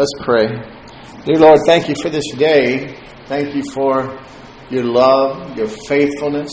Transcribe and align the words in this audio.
Let's 0.00 0.24
pray. 0.24 0.46
Dear 1.26 1.36
Lord, 1.40 1.60
thank 1.66 1.90
you 1.90 1.94
for 1.94 2.08
this 2.08 2.24
day. 2.38 2.96
Thank 3.26 3.54
you 3.54 3.62
for 3.70 4.18
your 4.70 4.84
love, 4.84 5.58
your 5.58 5.68
faithfulness, 5.68 6.50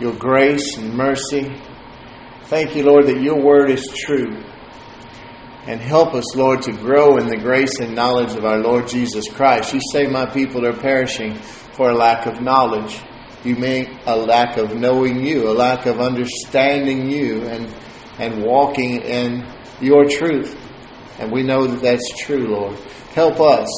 your 0.00 0.12
grace 0.14 0.76
and 0.76 0.92
mercy. 0.92 1.54
Thank 2.46 2.74
you, 2.74 2.82
Lord, 2.82 3.06
that 3.06 3.22
your 3.22 3.40
word 3.40 3.70
is 3.70 3.86
true. 3.86 4.42
And 5.68 5.80
help 5.80 6.14
us, 6.14 6.34
Lord, 6.34 6.62
to 6.62 6.72
grow 6.72 7.16
in 7.18 7.28
the 7.28 7.36
grace 7.36 7.78
and 7.78 7.94
knowledge 7.94 8.34
of 8.34 8.44
our 8.44 8.58
Lord 8.58 8.88
Jesus 8.88 9.28
Christ. 9.32 9.72
You 9.72 9.80
say, 9.92 10.08
My 10.08 10.26
people 10.26 10.66
are 10.66 10.76
perishing 10.76 11.36
for 11.36 11.90
a 11.90 11.94
lack 11.94 12.26
of 12.26 12.40
knowledge. 12.40 13.00
You 13.44 13.54
mean 13.54 14.00
a 14.04 14.16
lack 14.16 14.56
of 14.56 14.74
knowing 14.74 15.24
you, 15.24 15.48
a 15.48 15.54
lack 15.54 15.86
of 15.86 16.00
understanding 16.00 17.08
you, 17.08 17.42
and, 17.42 17.72
and 18.18 18.42
walking 18.42 19.00
in 19.02 19.46
your 19.80 20.06
truth. 20.06 20.56
And 21.18 21.32
we 21.32 21.42
know 21.42 21.66
that 21.66 21.82
that's 21.82 22.12
true, 22.18 22.48
Lord. 22.48 22.76
Help 23.14 23.40
us 23.40 23.68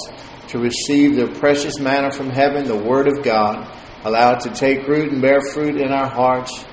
to 0.49 0.59
receive 0.59 1.17
the 1.17 1.29
precious 1.39 1.79
manna 1.79 2.11
from 2.11 2.29
heaven, 2.29 2.67
the 2.67 2.77
Word 2.77 3.09
of 3.09 3.23
God. 3.23 3.67
Allow 4.05 4.35
it 4.35 4.41
to 4.41 4.51
take 4.51 4.87
root 4.87 5.13
and 5.13 5.23
bear 5.23 5.41
fruit 5.41 5.81
in 5.81 5.93
our 5.93 6.09
hearts 6.09 6.65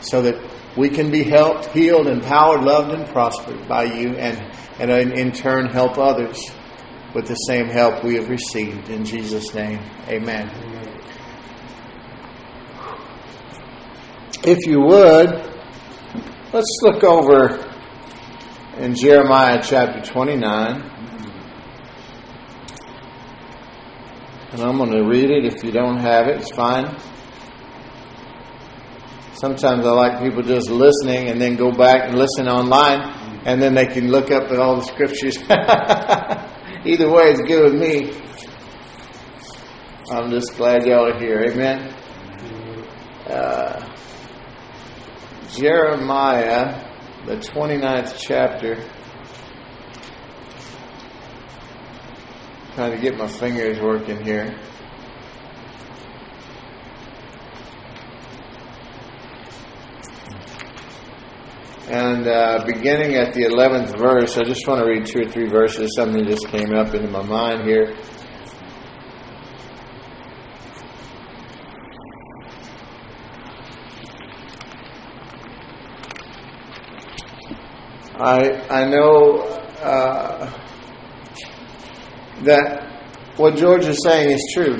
so 0.00 0.22
that 0.22 0.36
we 0.76 0.88
can 0.88 1.10
be 1.10 1.22
helped, 1.24 1.66
healed, 1.66 2.06
empowered, 2.06 2.62
loved, 2.62 2.92
and 2.92 3.06
prospered 3.08 3.66
by 3.66 3.84
you, 3.84 4.10
and, 4.14 4.38
and 4.78 5.12
in 5.18 5.32
turn 5.32 5.66
help 5.66 5.98
others 5.98 6.50
with 7.14 7.26
the 7.26 7.34
same 7.34 7.66
help 7.66 8.04
we 8.04 8.14
have 8.14 8.28
received. 8.28 8.88
In 8.88 9.04
Jesus' 9.04 9.52
name, 9.54 9.80
amen. 10.08 10.48
If 14.42 14.66
you 14.66 14.80
would, 14.80 15.30
let's 16.52 16.78
look 16.82 17.04
over 17.04 17.69
in 18.78 18.94
Jeremiah 18.94 19.60
chapter 19.62 20.00
29. 20.00 20.82
And 24.52 24.60
I'm 24.60 24.78
going 24.78 24.90
to 24.90 25.04
read 25.04 25.30
it. 25.30 25.44
If 25.44 25.62
you 25.62 25.70
don't 25.72 25.98
have 25.98 26.26
it, 26.26 26.40
it's 26.40 26.50
fine. 26.50 26.96
Sometimes 29.34 29.86
I 29.86 29.90
like 29.90 30.20
people 30.20 30.42
just 30.42 30.70
listening 30.70 31.28
and 31.28 31.40
then 31.40 31.56
go 31.56 31.72
back 31.72 32.08
and 32.08 32.18
listen 32.18 32.48
online, 32.48 33.00
and 33.46 33.62
then 33.62 33.74
they 33.74 33.86
can 33.86 34.10
look 34.10 34.30
up 34.30 34.50
at 34.50 34.58
all 34.58 34.76
the 34.76 34.82
scriptures. 34.82 35.38
Either 36.84 37.10
way, 37.10 37.30
it's 37.30 37.40
good 37.42 37.72
with 37.72 37.80
me. 37.80 38.12
I'm 40.10 40.30
just 40.30 40.56
glad 40.56 40.84
y'all 40.84 41.14
are 41.14 41.18
here. 41.18 41.40
Amen. 41.48 41.94
Uh, 43.26 43.96
Jeremiah 45.52 46.89
the 47.26 47.36
29th 47.36 48.16
chapter. 48.18 48.76
Trying 52.74 52.92
to 52.92 52.98
get 52.98 53.16
my 53.18 53.26
fingers 53.26 53.78
working 53.80 54.24
here. 54.24 54.58
And 61.90 62.26
uh, 62.28 62.64
beginning 62.64 63.16
at 63.16 63.34
the 63.34 63.42
11th 63.42 63.98
verse, 63.98 64.38
I 64.38 64.44
just 64.44 64.66
want 64.66 64.80
to 64.80 64.86
read 64.86 65.06
two 65.06 65.22
or 65.22 65.28
three 65.28 65.48
verses. 65.48 65.90
Something 65.96 66.24
just 66.24 66.46
came 66.46 66.72
up 66.72 66.94
into 66.94 67.10
my 67.10 67.22
mind 67.22 67.64
here. 67.68 67.96
I 78.20 78.66
I 78.68 78.84
know 78.84 79.40
uh, 79.80 80.52
that 82.42 83.38
what 83.38 83.56
George 83.56 83.86
is 83.86 83.98
saying 84.04 84.32
is 84.32 84.52
true, 84.54 84.76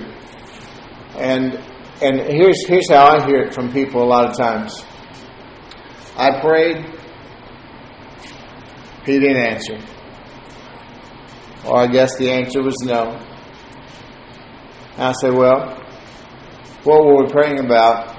and 1.17 1.55
and 2.03 2.21
here's 2.31 2.67
here's 2.67 2.91
how 2.91 3.17
I 3.17 3.25
hear 3.27 3.45
it 3.45 3.55
from 3.55 3.73
people 3.73 4.03
a 4.03 4.05
lot 4.05 4.29
of 4.29 4.37
times. 4.37 4.85
I 6.19 6.39
prayed, 6.43 6.85
he 9.07 9.19
didn't 9.19 9.39
answer, 9.39 9.79
or 11.65 11.79
I 11.79 11.87
guess 11.87 12.15
the 12.19 12.31
answer 12.31 12.63
was 12.63 12.77
no. 12.85 13.13
And 14.97 15.03
I 15.03 15.13
said, 15.13 15.33
well, 15.33 15.83
what 16.85 17.07
were 17.07 17.25
we 17.25 17.31
praying 17.33 17.65
about? 17.65 18.19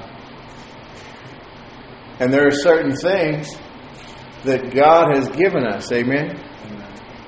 And 2.20 2.34
there 2.34 2.48
are 2.48 2.52
certain 2.52 2.96
things 2.96 3.56
that 4.44 4.74
God 4.74 5.16
has 5.16 5.30
given 5.30 5.66
us. 5.66 5.92
Amen? 5.92 6.38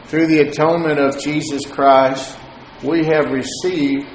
Through 0.05 0.27
the 0.27 0.39
atonement 0.39 0.99
of 0.99 1.19
Jesus 1.21 1.65
Christ, 1.65 2.37
we 2.83 3.05
have 3.05 3.31
received, 3.31 4.05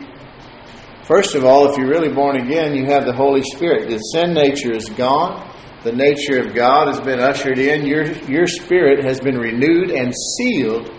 first 1.04 1.34
of 1.34 1.44
all, 1.44 1.70
if 1.70 1.78
you're 1.78 1.88
really 1.88 2.12
born 2.12 2.36
again, 2.36 2.74
you 2.74 2.86
have 2.86 3.04
the 3.04 3.12
Holy 3.12 3.42
Spirit. 3.42 3.88
The 3.88 3.98
sin 3.98 4.34
nature 4.34 4.72
is 4.72 4.88
gone. 4.90 5.44
The 5.84 5.92
nature 5.92 6.40
of 6.40 6.54
God 6.54 6.88
has 6.88 7.00
been 7.00 7.20
ushered 7.20 7.58
in. 7.58 7.86
Your, 7.86 8.04
your 8.28 8.46
spirit 8.46 9.04
has 9.04 9.20
been 9.20 9.38
renewed 9.38 9.90
and 9.90 10.12
sealed 10.36 10.90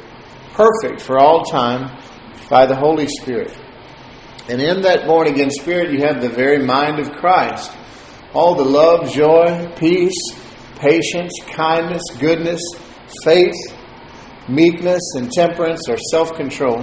perfect 0.54 1.02
for 1.02 1.20
all 1.20 1.44
time 1.44 2.02
by 2.50 2.66
the 2.66 2.76
Holy 2.76 3.08
Spirit. 3.08 3.58
And 4.50 4.62
in 4.62 4.82
that 4.82 5.06
born 5.06 5.28
again 5.28 5.52
spirit, 5.52 5.92
you 5.92 6.00
have 6.06 6.22
the 6.22 6.30
very 6.30 6.66
mind 6.66 7.00
of 7.00 7.12
Christ. 7.12 7.72
All 8.34 8.56
the 8.56 8.66
love, 8.66 9.12
joy, 9.12 9.72
peace, 9.78 10.18
patience, 10.80 11.32
kindness, 11.52 12.02
goodness, 12.20 12.62
faith, 13.24 13.56
meekness, 14.48 15.02
and 15.16 15.32
temperance 15.32 15.88
or 15.90 15.98
self 16.12 16.34
control 16.36 16.82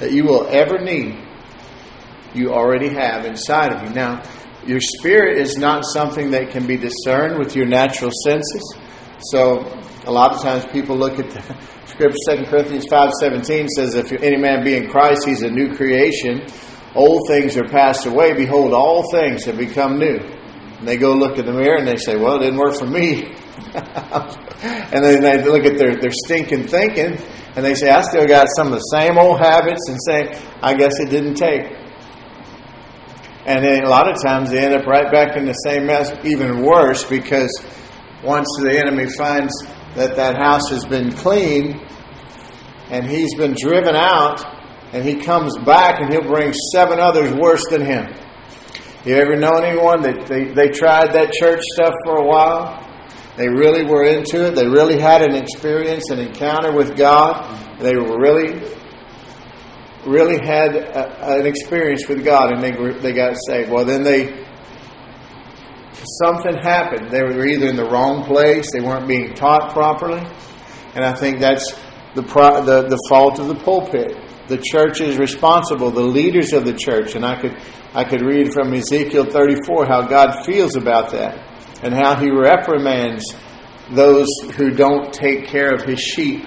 that 0.00 0.12
you 0.12 0.24
will 0.24 0.46
ever 0.48 0.78
need, 0.78 1.16
you 2.34 2.52
already 2.52 2.88
have 2.88 3.24
inside 3.24 3.72
of 3.72 3.82
you. 3.82 3.90
Now, 3.90 4.22
your 4.66 4.80
spirit 4.80 5.38
is 5.38 5.56
not 5.56 5.84
something 5.84 6.30
that 6.32 6.50
can 6.50 6.66
be 6.66 6.76
discerned 6.76 7.38
with 7.38 7.56
your 7.56 7.66
natural 7.66 8.10
senses. 8.24 8.76
So, 9.30 9.60
a 10.06 10.12
lot 10.12 10.32
of 10.32 10.42
times 10.42 10.66
people 10.66 10.96
look 10.96 11.18
at 11.18 11.30
the 11.30 11.40
scripture, 11.86 12.44
2 12.44 12.50
Corinthians 12.50 12.86
5.17 12.86 13.68
says, 13.68 13.94
If 13.94 14.12
any 14.12 14.36
man 14.36 14.64
be 14.64 14.76
in 14.76 14.88
Christ, 14.88 15.26
he's 15.26 15.42
a 15.42 15.50
new 15.50 15.74
creation. 15.74 16.46
Old 16.94 17.28
things 17.28 17.56
are 17.56 17.68
passed 17.68 18.06
away. 18.06 18.32
Behold, 18.32 18.72
all 18.72 19.10
things 19.10 19.44
have 19.44 19.58
become 19.58 19.98
new. 19.98 20.18
And 20.80 20.88
they 20.88 20.96
go 20.96 21.12
look 21.12 21.36
in 21.36 21.44
the 21.44 21.52
mirror 21.52 21.76
and 21.76 21.86
they 21.86 21.96
say, 21.96 22.16
Well, 22.16 22.36
it 22.36 22.40
didn't 22.40 22.58
work 22.58 22.74
for 22.74 22.86
me. 22.86 23.24
and 23.74 25.04
then 25.04 25.20
they 25.22 25.44
look 25.44 25.66
at 25.66 25.76
their, 25.76 25.94
their 26.00 26.10
stinking 26.10 26.68
thinking 26.68 27.20
and 27.54 27.64
they 27.64 27.74
say, 27.74 27.90
I 27.90 28.00
still 28.00 28.26
got 28.26 28.48
some 28.56 28.68
of 28.68 28.72
the 28.72 28.96
same 28.96 29.18
old 29.18 29.40
habits 29.40 29.86
and 29.88 29.98
say, 30.08 30.42
I 30.62 30.72
guess 30.72 30.98
it 30.98 31.10
didn't 31.10 31.34
take. 31.34 31.76
And 33.44 33.62
then 33.62 33.84
a 33.84 33.90
lot 33.90 34.08
of 34.08 34.22
times 34.22 34.50
they 34.50 34.64
end 34.64 34.72
up 34.72 34.86
right 34.86 35.12
back 35.12 35.36
in 35.36 35.44
the 35.44 35.52
same 35.52 35.84
mess, 35.84 36.10
even 36.24 36.62
worse, 36.62 37.04
because 37.04 37.50
once 38.24 38.48
the 38.62 38.78
enemy 38.78 39.06
finds 39.10 39.52
that 39.96 40.16
that 40.16 40.36
house 40.36 40.70
has 40.70 40.86
been 40.86 41.12
cleaned 41.12 41.78
and 42.88 43.06
he's 43.06 43.34
been 43.34 43.54
driven 43.54 43.94
out 43.94 44.42
and 44.94 45.04
he 45.04 45.16
comes 45.16 45.58
back 45.58 46.00
and 46.00 46.10
he'll 46.10 46.22
bring 46.22 46.54
seven 46.72 46.98
others 46.98 47.34
worse 47.34 47.64
than 47.68 47.82
him. 47.82 48.06
You 49.04 49.14
ever 49.16 49.34
known 49.34 49.64
anyone 49.64 50.02
that 50.02 50.26
they, 50.26 50.44
they 50.44 50.68
tried 50.68 51.14
that 51.14 51.32
church 51.32 51.62
stuff 51.72 51.94
for 52.04 52.16
a 52.16 52.26
while? 52.26 52.86
They 53.38 53.48
really 53.48 53.82
were 53.82 54.04
into 54.04 54.46
it. 54.46 54.54
They 54.54 54.66
really 54.66 54.98
had 54.98 55.22
an 55.22 55.34
experience, 55.34 56.10
an 56.10 56.18
encounter 56.18 56.76
with 56.76 56.98
God. 56.98 57.80
They 57.80 57.96
were 57.96 58.20
really, 58.20 58.60
really 60.04 60.44
had 60.44 60.76
a, 60.76 61.38
an 61.38 61.46
experience 61.46 62.08
with 62.08 62.22
God, 62.22 62.52
and 62.52 62.62
they 62.62 62.72
they 63.00 63.14
got 63.14 63.36
saved. 63.48 63.70
Well, 63.70 63.86
then 63.86 64.02
they 64.02 64.44
something 66.22 66.56
happened. 66.56 67.10
They 67.10 67.22
were 67.22 67.46
either 67.46 67.68
in 67.68 67.76
the 67.76 67.88
wrong 67.88 68.24
place, 68.24 68.66
they 68.70 68.80
weren't 68.80 69.08
being 69.08 69.32
taught 69.32 69.72
properly, 69.72 70.20
and 70.94 71.04
I 71.06 71.14
think 71.14 71.40
that's 71.40 71.72
the 72.14 72.20
the, 72.20 72.86
the 72.86 73.06
fault 73.08 73.38
of 73.38 73.48
the 73.48 73.54
pulpit. 73.54 74.14
The 74.48 74.58
church 74.58 75.00
is 75.00 75.16
responsible. 75.16 75.90
The 75.90 76.02
leaders 76.02 76.52
of 76.52 76.66
the 76.66 76.74
church, 76.74 77.14
and 77.14 77.24
I 77.24 77.40
could 77.40 77.56
I 77.92 78.04
could 78.04 78.22
read 78.22 78.52
from 78.52 78.72
Ezekiel 78.72 79.30
34 79.30 79.86
how 79.86 80.02
God 80.02 80.44
feels 80.44 80.76
about 80.76 81.10
that 81.10 81.82
and 81.82 81.92
how 81.92 82.14
he 82.16 82.30
reprimands 82.30 83.34
those 83.90 84.28
who 84.56 84.70
don't 84.70 85.12
take 85.12 85.46
care 85.46 85.74
of 85.74 85.82
his 85.82 86.00
sheep 86.00 86.44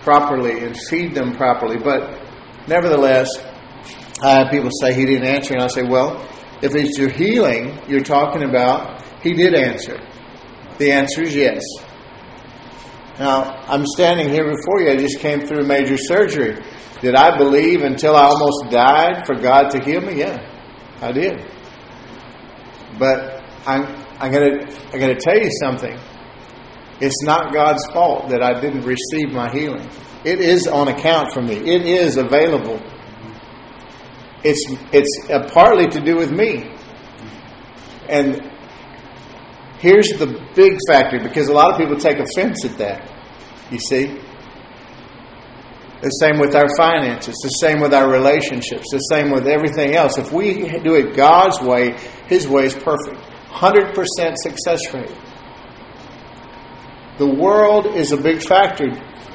properly 0.00 0.64
and 0.64 0.78
feed 0.88 1.14
them 1.14 1.34
properly. 1.34 1.76
But 1.76 2.18
nevertheless, 2.66 3.28
I 4.22 4.30
have 4.30 4.50
people 4.50 4.70
say 4.80 4.94
he 4.94 5.04
didn't 5.04 5.26
answer, 5.26 5.54
and 5.54 5.62
I 5.62 5.66
say, 5.66 5.82
well, 5.82 6.26
if 6.62 6.74
it's 6.74 6.98
your 6.98 7.10
healing 7.10 7.78
you're 7.86 8.02
talking 8.02 8.44
about, 8.44 9.02
he 9.22 9.34
did 9.34 9.54
answer. 9.54 9.98
The 10.78 10.92
answer 10.92 11.22
is 11.22 11.34
yes. 11.34 11.62
Now, 13.18 13.62
I'm 13.68 13.84
standing 13.86 14.28
here 14.28 14.44
before 14.44 14.80
you. 14.80 14.90
I 14.90 14.96
just 14.96 15.20
came 15.20 15.46
through 15.46 15.66
major 15.66 15.96
surgery. 15.98 16.56
Did 17.00 17.14
I 17.16 17.36
believe 17.36 17.82
until 17.82 18.16
I 18.16 18.24
almost 18.24 18.70
died 18.70 19.26
for 19.26 19.34
God 19.34 19.68
to 19.70 19.84
heal 19.84 20.00
me? 20.00 20.20
Yeah. 20.20 20.53
I 21.04 21.12
did. 21.12 21.46
But 22.98 23.44
I'm, 23.66 23.84
I'm 24.18 24.32
gonna 24.32 24.66
I 24.92 24.98
gotta 24.98 25.16
tell 25.16 25.36
you 25.36 25.50
something. 25.60 25.98
It's 27.00 27.22
not 27.24 27.52
God's 27.52 27.84
fault 27.92 28.30
that 28.30 28.42
I 28.42 28.58
didn't 28.60 28.84
receive 28.84 29.30
my 29.32 29.50
healing. 29.50 29.88
It 30.24 30.40
is 30.40 30.66
on 30.66 30.88
account 30.88 31.32
for 31.32 31.42
me. 31.42 31.56
It 31.56 31.82
is 31.82 32.16
available. 32.16 32.80
It's 34.42 34.64
it's 34.92 35.30
uh, 35.30 35.46
partly 35.52 35.88
to 35.88 36.00
do 36.00 36.16
with 36.16 36.30
me. 36.30 36.70
And 38.08 38.50
here's 39.80 40.08
the 40.08 40.26
big 40.54 40.78
factor 40.88 41.18
because 41.20 41.48
a 41.48 41.52
lot 41.52 41.72
of 41.72 41.78
people 41.78 41.96
take 41.96 42.18
offense 42.18 42.64
at 42.64 42.78
that. 42.78 43.10
You 43.70 43.78
see? 43.78 44.20
The 46.04 46.10
same 46.10 46.38
with 46.38 46.54
our 46.54 46.68
finances, 46.76 47.34
the 47.42 47.48
same 47.48 47.80
with 47.80 47.94
our 47.94 48.10
relationships, 48.10 48.84
the 48.92 48.98
same 48.98 49.30
with 49.30 49.46
everything 49.46 49.94
else. 49.94 50.18
If 50.18 50.32
we 50.32 50.68
do 50.80 50.96
it 50.96 51.16
God's 51.16 51.62
way, 51.62 51.96
His 52.26 52.46
way 52.46 52.66
is 52.66 52.74
perfect. 52.74 53.16
100% 53.48 53.94
success 54.36 54.80
rate. 54.92 55.16
The 57.16 57.26
world 57.26 57.86
is 57.86 58.12
a 58.12 58.18
big 58.18 58.42
factor. 58.42 58.90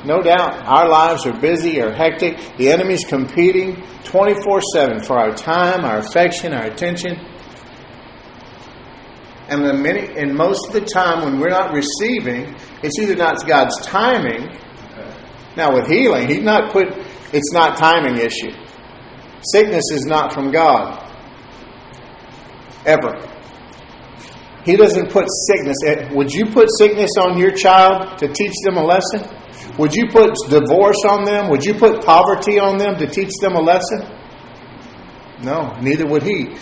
No 0.05 0.21
doubt, 0.21 0.63
our 0.67 0.87
lives 0.87 1.25
are 1.25 1.33
busy 1.41 1.81
or 1.81 1.91
hectic. 1.91 2.37
The 2.57 2.71
enemy's 2.71 3.03
competing 3.03 3.81
24 4.03 4.61
7 4.61 5.03
for 5.03 5.17
our 5.17 5.33
time, 5.33 5.83
our 5.83 5.97
affection, 5.97 6.53
our 6.53 6.65
attention. 6.65 7.17
And 9.49 9.63
many, 9.81 10.15
and 10.15 10.35
most 10.35 10.67
of 10.67 10.73
the 10.73 10.81
time, 10.81 11.23
when 11.23 11.39
we're 11.39 11.49
not 11.49 11.73
receiving, 11.73 12.55
it's 12.83 12.99
either 12.99 13.15
not 13.15 13.43
God's 13.47 13.75
timing 13.81 14.55
now, 15.55 15.73
with 15.73 15.87
healing, 15.87 16.27
he's 16.27 16.39
not 16.39 16.71
put, 16.71 16.87
it's 17.33 17.51
not 17.51 17.77
timing 17.77 18.17
issue. 18.17 18.51
Sickness 19.41 19.85
is 19.91 20.05
not 20.05 20.33
from 20.33 20.51
God. 20.51 21.05
Ever. 22.85 23.27
He 24.65 24.75
doesn't 24.75 25.11
put 25.11 25.25
sickness. 25.47 25.77
Eh, 25.85 26.13
would 26.13 26.31
you 26.31 26.45
put 26.47 26.67
sickness 26.77 27.11
on 27.19 27.37
your 27.37 27.51
child 27.51 28.17
to 28.19 28.27
teach 28.27 28.53
them 28.63 28.77
a 28.77 28.83
lesson? 28.83 29.27
Would 29.77 29.95
you 29.95 30.07
put 30.09 30.35
divorce 30.49 31.03
on 31.07 31.23
them? 31.23 31.49
Would 31.49 31.65
you 31.65 31.73
put 31.73 32.03
poverty 32.03 32.59
on 32.59 32.77
them 32.77 32.97
to 32.97 33.07
teach 33.07 33.31
them 33.41 33.55
a 33.55 33.61
lesson? 33.61 34.01
No, 35.41 35.75
neither 35.81 36.05
would 36.05 36.23
he. 36.23 36.55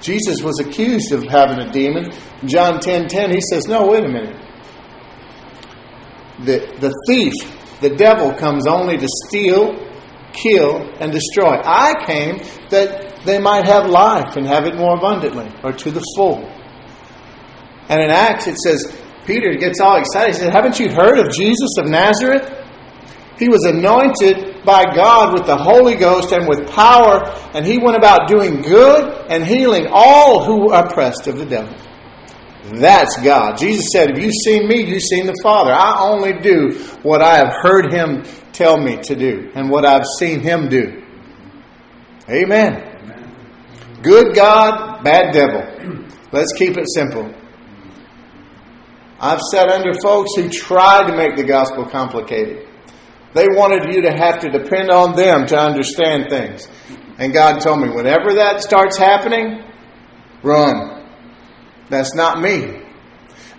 Jesus 0.00 0.42
was 0.42 0.58
accused 0.58 1.12
of 1.12 1.22
having 1.24 1.58
a 1.58 1.70
demon. 1.70 2.12
John 2.44 2.80
10 2.80 3.08
10, 3.08 3.30
he 3.30 3.40
says, 3.40 3.66
No, 3.68 3.86
wait 3.86 4.04
a 4.04 4.08
minute. 4.08 4.36
The, 6.44 6.58
the 6.80 6.92
thief 7.06 7.34
the 7.82 7.90
devil 7.90 8.32
comes 8.32 8.66
only 8.66 8.96
to 8.96 9.08
steal, 9.26 9.74
kill, 10.32 10.76
and 11.00 11.12
destroy. 11.12 11.60
I 11.62 12.02
came 12.06 12.38
that 12.70 13.24
they 13.24 13.38
might 13.38 13.66
have 13.66 13.90
life 13.90 14.36
and 14.36 14.46
have 14.46 14.64
it 14.66 14.76
more 14.76 14.96
abundantly, 14.96 15.50
or 15.62 15.72
to 15.72 15.90
the 15.90 16.02
full. 16.16 16.48
And 17.88 18.00
in 18.00 18.10
Acts, 18.10 18.46
it 18.46 18.56
says, 18.58 18.96
Peter 19.26 19.54
gets 19.54 19.80
all 19.80 19.98
excited. 19.98 20.34
He 20.34 20.40
said, 20.40 20.52
Haven't 20.52 20.80
you 20.80 20.90
heard 20.90 21.18
of 21.18 21.32
Jesus 21.32 21.70
of 21.78 21.88
Nazareth? 21.88 22.58
He 23.38 23.48
was 23.48 23.64
anointed 23.64 24.64
by 24.64 24.84
God 24.94 25.32
with 25.32 25.46
the 25.46 25.56
Holy 25.56 25.96
Ghost 25.96 26.32
and 26.32 26.48
with 26.48 26.68
power, 26.70 27.22
and 27.54 27.66
he 27.66 27.78
went 27.78 27.96
about 27.96 28.28
doing 28.28 28.62
good 28.62 29.26
and 29.28 29.44
healing 29.44 29.88
all 29.90 30.44
who 30.44 30.66
were 30.66 30.74
oppressed 30.74 31.26
of 31.26 31.38
the 31.38 31.46
devil. 31.46 31.74
That's 32.70 33.20
God. 33.22 33.58
Jesus 33.58 33.86
said, 33.92 34.10
If 34.10 34.22
you've 34.22 34.32
seen 34.44 34.68
me, 34.68 34.84
you've 34.84 35.02
seen 35.02 35.26
the 35.26 35.38
Father. 35.42 35.72
I 35.72 36.00
only 36.00 36.34
do 36.40 36.78
what 37.02 37.20
I 37.20 37.36
have 37.36 37.54
heard 37.62 37.92
him 37.92 38.24
tell 38.52 38.76
me 38.76 38.98
to 39.02 39.16
do 39.16 39.50
and 39.54 39.68
what 39.68 39.84
I've 39.84 40.06
seen 40.18 40.40
him 40.40 40.68
do. 40.68 41.02
Amen. 42.28 42.88
Good 44.02 44.34
God, 44.34 45.02
bad 45.02 45.32
devil. 45.32 46.08
Let's 46.30 46.52
keep 46.52 46.76
it 46.76 46.86
simple. 46.94 47.34
I've 49.20 49.40
sat 49.52 49.68
under 49.68 49.92
folks 50.02 50.30
who 50.36 50.48
tried 50.48 51.08
to 51.08 51.16
make 51.16 51.36
the 51.36 51.44
gospel 51.44 51.84
complicated. 51.86 52.68
They 53.34 53.46
wanted 53.48 53.94
you 53.94 54.02
to 54.02 54.10
have 54.10 54.40
to 54.40 54.50
depend 54.50 54.90
on 54.90 55.16
them 55.16 55.46
to 55.46 55.58
understand 55.58 56.28
things. 56.28 56.68
And 57.18 57.32
God 57.32 57.60
told 57.60 57.80
me, 57.80 57.88
whenever 57.88 58.34
that 58.34 58.60
starts 58.62 58.98
happening, 58.98 59.62
run. 60.42 61.01
That's 61.92 62.14
not 62.14 62.40
me. 62.40 62.80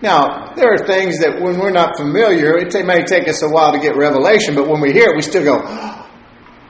Now, 0.01 0.53
there 0.55 0.73
are 0.73 0.87
things 0.87 1.19
that 1.19 1.39
when 1.39 1.59
we're 1.59 1.69
not 1.69 1.95
familiar, 1.95 2.57
it 2.57 2.73
may 2.83 3.03
take 3.05 3.27
us 3.29 3.43
a 3.43 3.47
while 3.47 3.71
to 3.71 3.79
get 3.79 3.95
revelation, 3.95 4.55
but 4.55 4.67
when 4.67 4.81
we 4.81 4.91
hear 4.91 5.09
it, 5.09 5.15
we 5.15 5.21
still 5.21 5.43
go, 5.43 5.61
ah, 5.63 6.09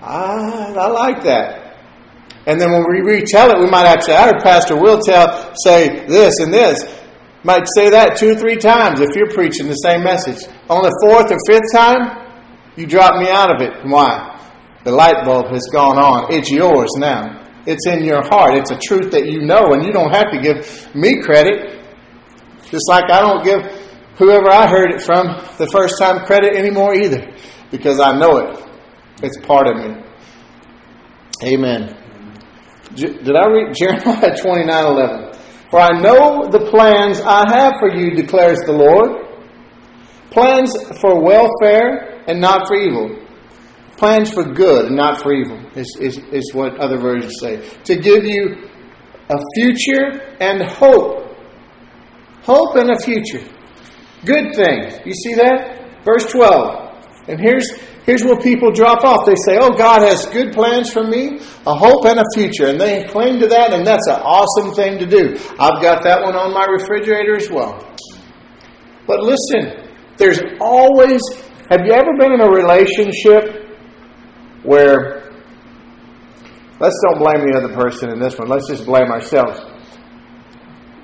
I 0.04 0.88
like 0.88 1.24
that. 1.24 1.78
And 2.46 2.60
then 2.60 2.74
when 2.74 2.84
we 2.84 3.00
retell 3.00 3.50
it, 3.52 3.60
we 3.60 3.70
might 3.70 3.86
actually, 3.86 4.16
our 4.16 4.38
Pastor 4.42 4.76
Will 4.76 5.00
tell, 5.00 5.54
say 5.64 6.06
this 6.06 6.40
and 6.42 6.54
this. 6.54 6.84
Might 7.46 7.66
say 7.78 7.90
that 7.90 8.18
two 8.18 8.32
or 8.32 8.36
three 8.36 8.58
times 8.58 9.00
if 9.00 9.16
you're 9.16 9.32
preaching 9.32 9.68
the 9.68 9.76
same 9.76 10.04
message. 10.04 10.44
On 10.70 10.84
the 10.84 10.92
fourth 11.02 11.32
or 11.32 11.40
fifth 11.48 11.72
time, 11.74 12.28
you 12.76 12.86
drop 12.86 13.18
me 13.22 13.30
out 13.30 13.56
of 13.56 13.62
it. 13.62 13.72
Why? 13.86 14.38
The 14.84 14.92
light 14.92 15.24
bulb 15.24 15.48
has 15.54 15.64
gone 15.72 15.98
on. 15.98 16.34
It's 16.34 16.52
yours 16.52 16.90
now. 16.98 17.43
It's 17.66 17.88
in 17.88 18.04
your 18.04 18.22
heart. 18.24 18.56
It's 18.56 18.72
a 18.72 18.78
truth 18.78 19.12
that 19.12 19.26
you 19.26 19.42
know, 19.42 19.74
and 19.74 19.86
you 19.86 19.92
don't 19.92 20.12
have 20.12 20.32
to 20.32 20.42
give 20.42 20.94
me 20.96 21.22
credit. 21.22 21.80
Just 22.66 22.90
like 22.90 23.06
I 23.10 23.22
don't 23.22 23.44
give 23.44 23.62
whoever 24.18 24.50
I 24.50 24.68
heard 24.68 24.92
it 24.92 25.02
from 25.02 25.28
the 25.58 25.70
first 25.72 25.98
time 25.98 26.26
credit 26.26 26.56
anymore 26.58 26.94
either, 26.94 27.26
because 27.72 28.00
I 28.00 28.18
know 28.18 28.38
it. 28.38 28.60
It's 29.24 29.38
part 29.46 29.68
of 29.68 29.78
me. 29.78 30.04
Amen. 31.44 31.96
Did 32.96 33.36
I 33.36 33.48
read 33.48 33.74
Jeremiah 33.80 34.36
twenty 34.38 34.66
nine 34.66 34.86
eleven? 34.86 35.34
For 35.72 35.80
I 35.80 36.00
know 36.02 36.50
the 36.50 36.70
plans 36.70 37.22
I 37.22 37.50
have 37.50 37.74
for 37.80 37.90
you, 37.96 38.12
declares 38.12 38.60
the 38.66 38.74
Lord. 38.74 39.22
Plans 40.32 40.76
for 41.00 41.20
welfare 41.22 42.24
and 42.28 42.42
not 42.42 42.68
for 42.68 42.76
evil 42.76 43.23
plans 44.04 44.34
for 44.34 44.44
good 44.44 44.88
and 44.88 44.98
not 44.98 45.22
for 45.22 45.32
evil, 45.32 45.58
is, 45.78 45.96
is, 46.02 46.18
is 46.34 46.54
what 46.54 46.78
other 46.78 46.98
versions 46.98 47.36
say. 47.40 47.66
To 47.86 47.96
give 47.96 48.26
you 48.26 48.68
a 49.30 49.38
future 49.56 50.36
and 50.42 50.62
hope. 50.62 51.34
Hope 52.42 52.76
and 52.76 52.92
a 52.92 53.00
future. 53.00 53.42
Good 54.26 54.56
things. 54.56 55.00
You 55.06 55.14
see 55.14 55.36
that? 55.36 56.04
Verse 56.04 56.26
12. 56.26 57.30
And 57.30 57.40
here's, 57.40 57.72
here's 58.06 58.26
where 58.26 58.38
people 58.42 58.72
drop 58.72 59.06
off. 59.06 59.26
They 59.26 59.36
say, 59.46 59.58
Oh, 59.58 59.70
God 59.70 60.02
has 60.02 60.26
good 60.26 60.52
plans 60.52 60.92
for 60.92 61.08
me, 61.08 61.40
a 61.66 61.74
hope 61.74 62.04
and 62.04 62.20
a 62.20 62.26
future. 62.36 62.68
And 62.68 62.82
they 62.82 63.06
cling 63.06 63.40
to 63.40 63.48
that, 63.48 63.72
and 63.72 63.88
that's 63.88 64.08
an 64.08 64.20
awesome 64.20 64.74
thing 64.74 65.00
to 65.00 65.06
do. 65.06 65.38
I've 65.58 65.82
got 65.82 66.04
that 66.04 66.22
one 66.24 66.36
on 66.36 66.54
my 66.54 66.66
refrigerator 66.66 67.38
as 67.38 67.50
well. 67.50 67.80
But 69.08 69.22
listen, 69.24 69.96
there's 70.18 70.42
always, 70.60 71.22
have 71.70 71.86
you 71.86 71.94
ever 71.94 72.12
been 72.20 72.34
in 72.34 72.42
a 72.42 72.52
relationship 72.52 73.63
where 74.64 75.32
let's 76.80 76.96
don't 77.08 77.20
blame 77.20 77.46
the 77.46 77.58
other 77.58 77.74
person 77.74 78.10
in 78.10 78.20
this 78.20 78.38
one. 78.38 78.48
Let's 78.48 78.68
just 78.68 78.86
blame 78.86 79.12
ourselves. 79.12 79.60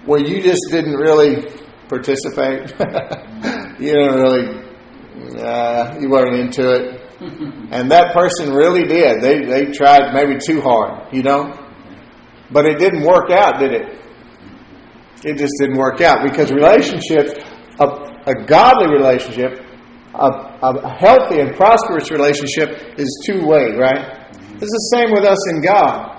Where 0.06 0.20
you 0.20 0.42
just 0.42 0.62
didn't 0.72 0.96
really 0.96 1.46
participate. 1.88 2.70
you 3.80 3.94
didn't 3.94 4.16
really, 4.16 5.42
uh, 5.42 5.98
you 6.00 6.10
weren't 6.10 6.36
into 6.36 6.72
it. 6.72 7.06
And 7.72 7.92
that 7.92 8.14
person 8.14 8.54
really 8.54 8.86
did. 8.86 9.22
They, 9.22 9.42
they 9.42 9.66
tried 9.72 10.14
maybe 10.14 10.40
too 10.40 10.62
hard, 10.62 11.14
you 11.14 11.22
know? 11.22 11.54
But 12.50 12.66
it 12.66 12.80
didn't 12.80 13.04
work 13.04 13.30
out, 13.30 13.60
did 13.60 13.74
it? 13.74 14.00
It 15.24 15.38
just 15.38 15.54
didn't 15.60 15.78
work 15.78 16.02
out 16.02 16.24
because 16.24 16.52
relationships, 16.52 17.34
a, 17.80 17.86
a 18.26 18.46
godly 18.46 18.88
relationship, 18.92 19.69
a, 20.20 20.70
a 20.76 20.90
healthy 20.90 21.40
and 21.40 21.56
prosperous 21.56 22.12
relationship 22.12 23.00
is 23.00 23.10
two 23.26 23.46
way, 23.46 23.72
right? 23.72 24.20
It's 24.62 24.72
the 24.72 24.90
same 24.94 25.12
with 25.12 25.24
us 25.24 25.40
in 25.52 25.62
God. 25.62 26.18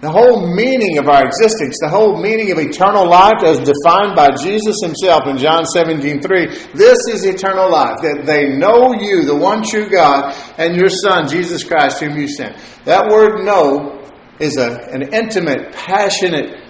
The 0.00 0.10
whole 0.10 0.54
meaning 0.54 0.98
of 0.98 1.08
our 1.08 1.24
existence, 1.24 1.78
the 1.80 1.88
whole 1.88 2.20
meaning 2.20 2.52
of 2.52 2.58
eternal 2.58 3.08
life 3.08 3.42
as 3.42 3.58
defined 3.58 4.14
by 4.14 4.36
Jesus 4.36 4.76
himself 4.82 5.26
in 5.26 5.38
John 5.38 5.64
17, 5.64 6.20
3, 6.20 6.46
this 6.74 6.98
is 7.08 7.24
eternal 7.24 7.70
life, 7.70 7.96
that 8.02 8.24
they 8.26 8.50
know 8.50 8.92
you, 8.92 9.24
the 9.24 9.34
one 9.34 9.62
true 9.62 9.88
God, 9.88 10.36
and 10.58 10.76
your 10.76 10.90
Son, 10.90 11.26
Jesus 11.26 11.64
Christ, 11.64 12.00
whom 12.00 12.18
you 12.18 12.28
sent. 12.28 12.54
That 12.84 13.08
word 13.08 13.44
know 13.44 14.04
is 14.40 14.58
a, 14.58 14.76
an 14.92 15.14
intimate, 15.14 15.72
passionate 15.72 16.63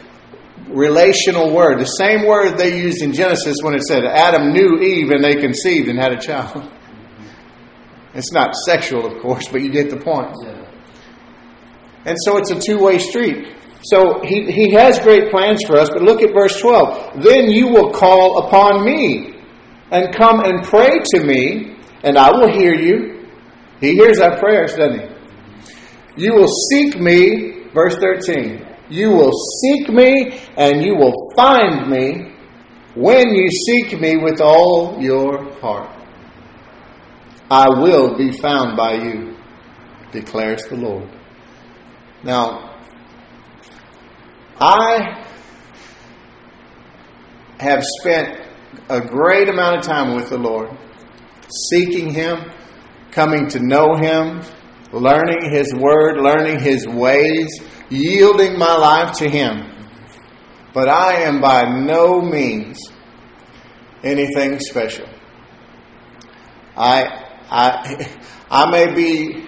relational 0.75 1.55
word. 1.55 1.79
The 1.79 1.85
same 1.85 2.27
word 2.27 2.59
they 2.59 2.79
used 2.79 3.03
in 3.03 3.13
Genesis 3.13 3.57
when 3.63 3.75
it 3.75 3.83
said 3.87 4.05
Adam 4.05 4.53
knew 4.53 4.81
Eve 4.81 5.11
and 5.11 5.25
they 5.25 5.37
conceived 5.37 5.89
and 5.89 5.99
had 5.99 6.13
a 6.13 6.21
child. 6.21 6.71
It's 8.17 8.31
not 8.31 8.55
sexual, 8.55 9.07
of 9.07 9.21
course, 9.21 9.49
but 9.49 9.61
you 9.61 9.71
get 9.71 9.91
the 9.91 9.97
point. 9.97 10.37
And 12.05 12.17
so 12.25 12.37
it's 12.37 12.53
a 12.53 12.61
two 12.61 12.79
way 12.79 12.99
street. 12.99 13.57
So 13.83 14.21
he, 14.23 14.53
he 14.53 14.71
has 14.71 15.01
great 15.01 15.33
plans 15.33 15.65
for 15.67 15.77
us, 15.77 15.91
but 15.91 16.01
look 16.01 16.23
at 16.23 16.33
verse 16.33 16.61
12. 16.61 17.25
Then 17.25 17.51
you 17.51 17.67
will 17.67 17.91
call 17.91 18.47
upon 18.47 18.85
me 18.85 19.35
and 19.91 20.15
come 20.15 20.45
and 20.45 20.63
pray 20.63 21.01
to 21.15 21.25
me, 21.25 21.77
and 22.05 22.17
I 22.17 22.31
will 22.31 22.53
hear 22.53 22.73
you. 22.73 23.27
He 23.81 23.95
hears 23.95 24.21
our 24.21 24.39
prayers, 24.39 24.77
doesn't 24.77 25.01
he? 25.01 26.25
You 26.25 26.35
will 26.35 26.53
seek 26.71 26.97
me, 26.97 27.65
verse 27.75 27.97
13 27.97 28.64
you 28.89 29.11
will 29.11 29.33
seek 29.63 29.89
me 29.89 30.41
and 30.57 30.83
you 30.83 30.97
will 30.97 31.33
find 31.37 31.91
me 31.91 32.33
when 32.95 33.35
you 33.35 33.49
seek 33.51 33.99
me 34.01 34.17
with 34.17 34.41
all 34.41 35.01
your 35.01 35.53
heart. 35.61 35.91
I 37.51 37.69
will 37.69 38.17
be 38.17 38.33
found 38.33 38.77
by 38.77 38.95
you, 38.95 39.37
declares 40.13 40.63
the 40.65 40.77
Lord. 40.77 41.09
Now, 42.23 42.81
I 44.59 45.25
have 47.59 47.83
spent 48.01 48.41
a 48.89 49.01
great 49.01 49.49
amount 49.49 49.79
of 49.79 49.83
time 49.83 50.15
with 50.17 50.31
the 50.31 50.39
Lord, 50.39 50.71
seeking 51.71 52.11
Him, 52.11 52.51
coming 53.11 53.49
to 53.49 53.61
know 53.61 53.95
Him, 53.97 54.43
learning 54.93 55.51
His 55.51 55.75
Word, 55.75 56.19
learning 56.19 56.61
His 56.61 56.87
ways, 56.87 57.49
yielding 57.91 58.59
my 58.59 58.77
life 58.77 59.19
to 59.19 59.29
Him. 59.29 59.71
But 60.73 60.89
I 60.89 61.23
am 61.23 61.41
by 61.41 61.63
no 61.63 62.21
means 62.21 62.79
anything 64.03 64.59
special. 64.59 65.09
I, 66.77 67.05
I, 67.51 68.19
I 68.51 68.71
may 68.71 68.95
be, 68.95 69.47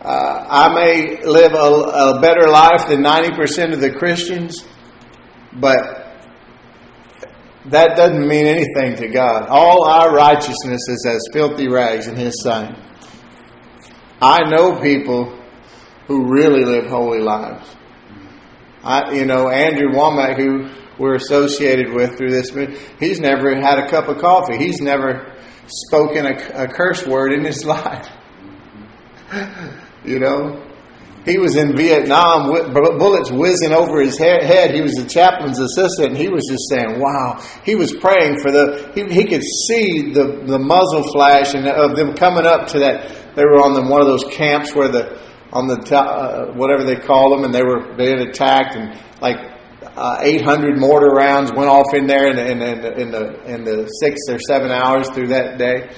uh, 0.00 0.46
I 0.48 0.74
may 0.74 1.22
live 1.24 1.52
a, 1.52 1.56
a 1.56 2.20
better 2.20 2.48
life 2.48 2.88
than 2.88 3.02
90% 3.02 3.72
of 3.72 3.80
the 3.80 3.92
Christians, 3.92 4.64
but 5.52 6.04
that 7.66 7.96
doesn't 7.96 8.26
mean 8.26 8.46
anything 8.46 8.96
to 8.96 9.08
God. 9.08 9.46
All 9.48 9.84
our 9.84 10.14
righteousness 10.14 10.80
is 10.88 11.06
as 11.08 11.20
filthy 11.32 11.68
rags 11.68 12.06
in 12.06 12.16
His 12.16 12.42
sight. 12.42 12.76
I 14.20 14.48
know 14.50 14.80
people 14.80 15.43
who 16.06 16.30
really 16.30 16.64
live 16.64 16.86
holy 16.86 17.20
lives. 17.20 17.68
I, 18.82 19.12
you 19.14 19.24
know, 19.24 19.48
Andrew 19.48 19.88
Wommack, 19.88 20.36
who 20.36 20.68
we're 20.98 21.14
associated 21.14 21.92
with 21.92 22.16
through 22.18 22.30
this, 22.30 22.50
he's 23.00 23.18
never 23.18 23.54
had 23.54 23.78
a 23.78 23.88
cup 23.88 24.08
of 24.08 24.18
coffee. 24.18 24.58
He's 24.58 24.80
never 24.80 25.34
spoken 25.66 26.26
a, 26.26 26.64
a 26.64 26.68
curse 26.68 27.06
word 27.06 27.32
in 27.32 27.44
his 27.44 27.64
life. 27.64 28.08
you 30.04 30.18
know, 30.18 30.62
he 31.24 31.38
was 31.38 31.56
in 31.56 31.74
Vietnam, 31.74 32.52
with 32.52 32.74
bullets 32.74 33.30
whizzing 33.30 33.72
over 33.72 34.02
his 34.02 34.18
head. 34.18 34.74
He 34.74 34.82
was 34.82 34.92
the 34.92 35.08
chaplain's 35.08 35.58
assistant, 35.58 36.08
and 36.10 36.18
he 36.18 36.28
was 36.28 36.46
just 36.46 36.68
saying, 36.68 37.00
"Wow!" 37.00 37.42
He 37.64 37.74
was 37.74 37.94
praying 37.94 38.40
for 38.40 38.52
the. 38.52 38.92
He, 38.94 39.04
he 39.10 39.24
could 39.24 39.42
see 39.42 40.12
the 40.12 40.42
the 40.44 40.58
muzzle 40.58 41.02
flash 41.12 41.54
and 41.54 41.66
of 41.66 41.96
them 41.96 42.14
coming 42.14 42.44
up 42.44 42.66
to 42.68 42.80
that. 42.80 43.34
They 43.34 43.44
were 43.44 43.64
on 43.64 43.72
the, 43.72 43.82
one 43.82 44.02
of 44.02 44.06
those 44.06 44.24
camps 44.24 44.74
where 44.74 44.88
the 44.88 45.18
on 45.54 45.68
the 45.68 45.76
top, 45.76 46.06
uh, 46.06 46.52
whatever 46.54 46.82
they 46.82 46.96
call 46.96 47.30
them, 47.30 47.44
and 47.44 47.54
they 47.54 47.62
were 47.62 47.94
being 47.96 48.20
attacked, 48.20 48.74
and 48.74 49.00
like 49.22 49.38
uh, 49.96 50.18
800 50.20 50.78
mortar 50.78 51.14
rounds 51.14 51.52
went 51.54 51.70
off 51.70 51.94
in 51.94 52.06
there 52.06 52.28
in, 52.28 52.38
in, 52.38 52.60
in, 52.60 53.00
in, 53.00 53.10
the 53.10 53.44
in 53.44 53.64
the 53.64 53.86
six 54.02 54.20
or 54.28 54.38
seven 54.40 54.72
hours 54.72 55.08
through 55.10 55.28
that 55.28 55.56
day, 55.56 55.88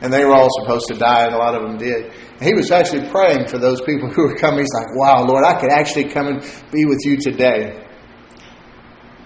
and 0.00 0.12
they 0.12 0.24
were 0.24 0.32
all 0.32 0.48
supposed 0.62 0.88
to 0.88 0.94
die, 0.94 1.26
and 1.26 1.34
a 1.34 1.38
lot 1.38 1.54
of 1.54 1.62
them 1.62 1.76
did. 1.76 2.12
And 2.40 2.42
he 2.42 2.54
was 2.54 2.70
actually 2.70 3.08
praying 3.10 3.48
for 3.48 3.58
those 3.58 3.80
people 3.82 4.08
who 4.14 4.28
were 4.28 4.36
coming. 4.36 4.60
He's 4.60 4.74
like, 4.74 4.96
"Wow, 4.96 5.24
Lord, 5.24 5.44
I 5.44 5.60
could 5.60 5.70
actually 5.70 6.08
come 6.08 6.28
and 6.28 6.40
be 6.72 6.86
with 6.86 7.00
you 7.04 7.18
today." 7.18 7.82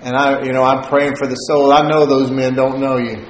And 0.02 0.16
I, 0.16 0.42
you 0.42 0.52
know, 0.52 0.64
I'm 0.64 0.82
praying 0.88 1.14
for 1.16 1.26
the 1.26 1.34
soul. 1.34 1.72
I 1.72 1.86
know 1.86 2.06
those 2.06 2.30
men 2.30 2.54
don't 2.54 2.80
know 2.80 2.96
you. 2.96 3.22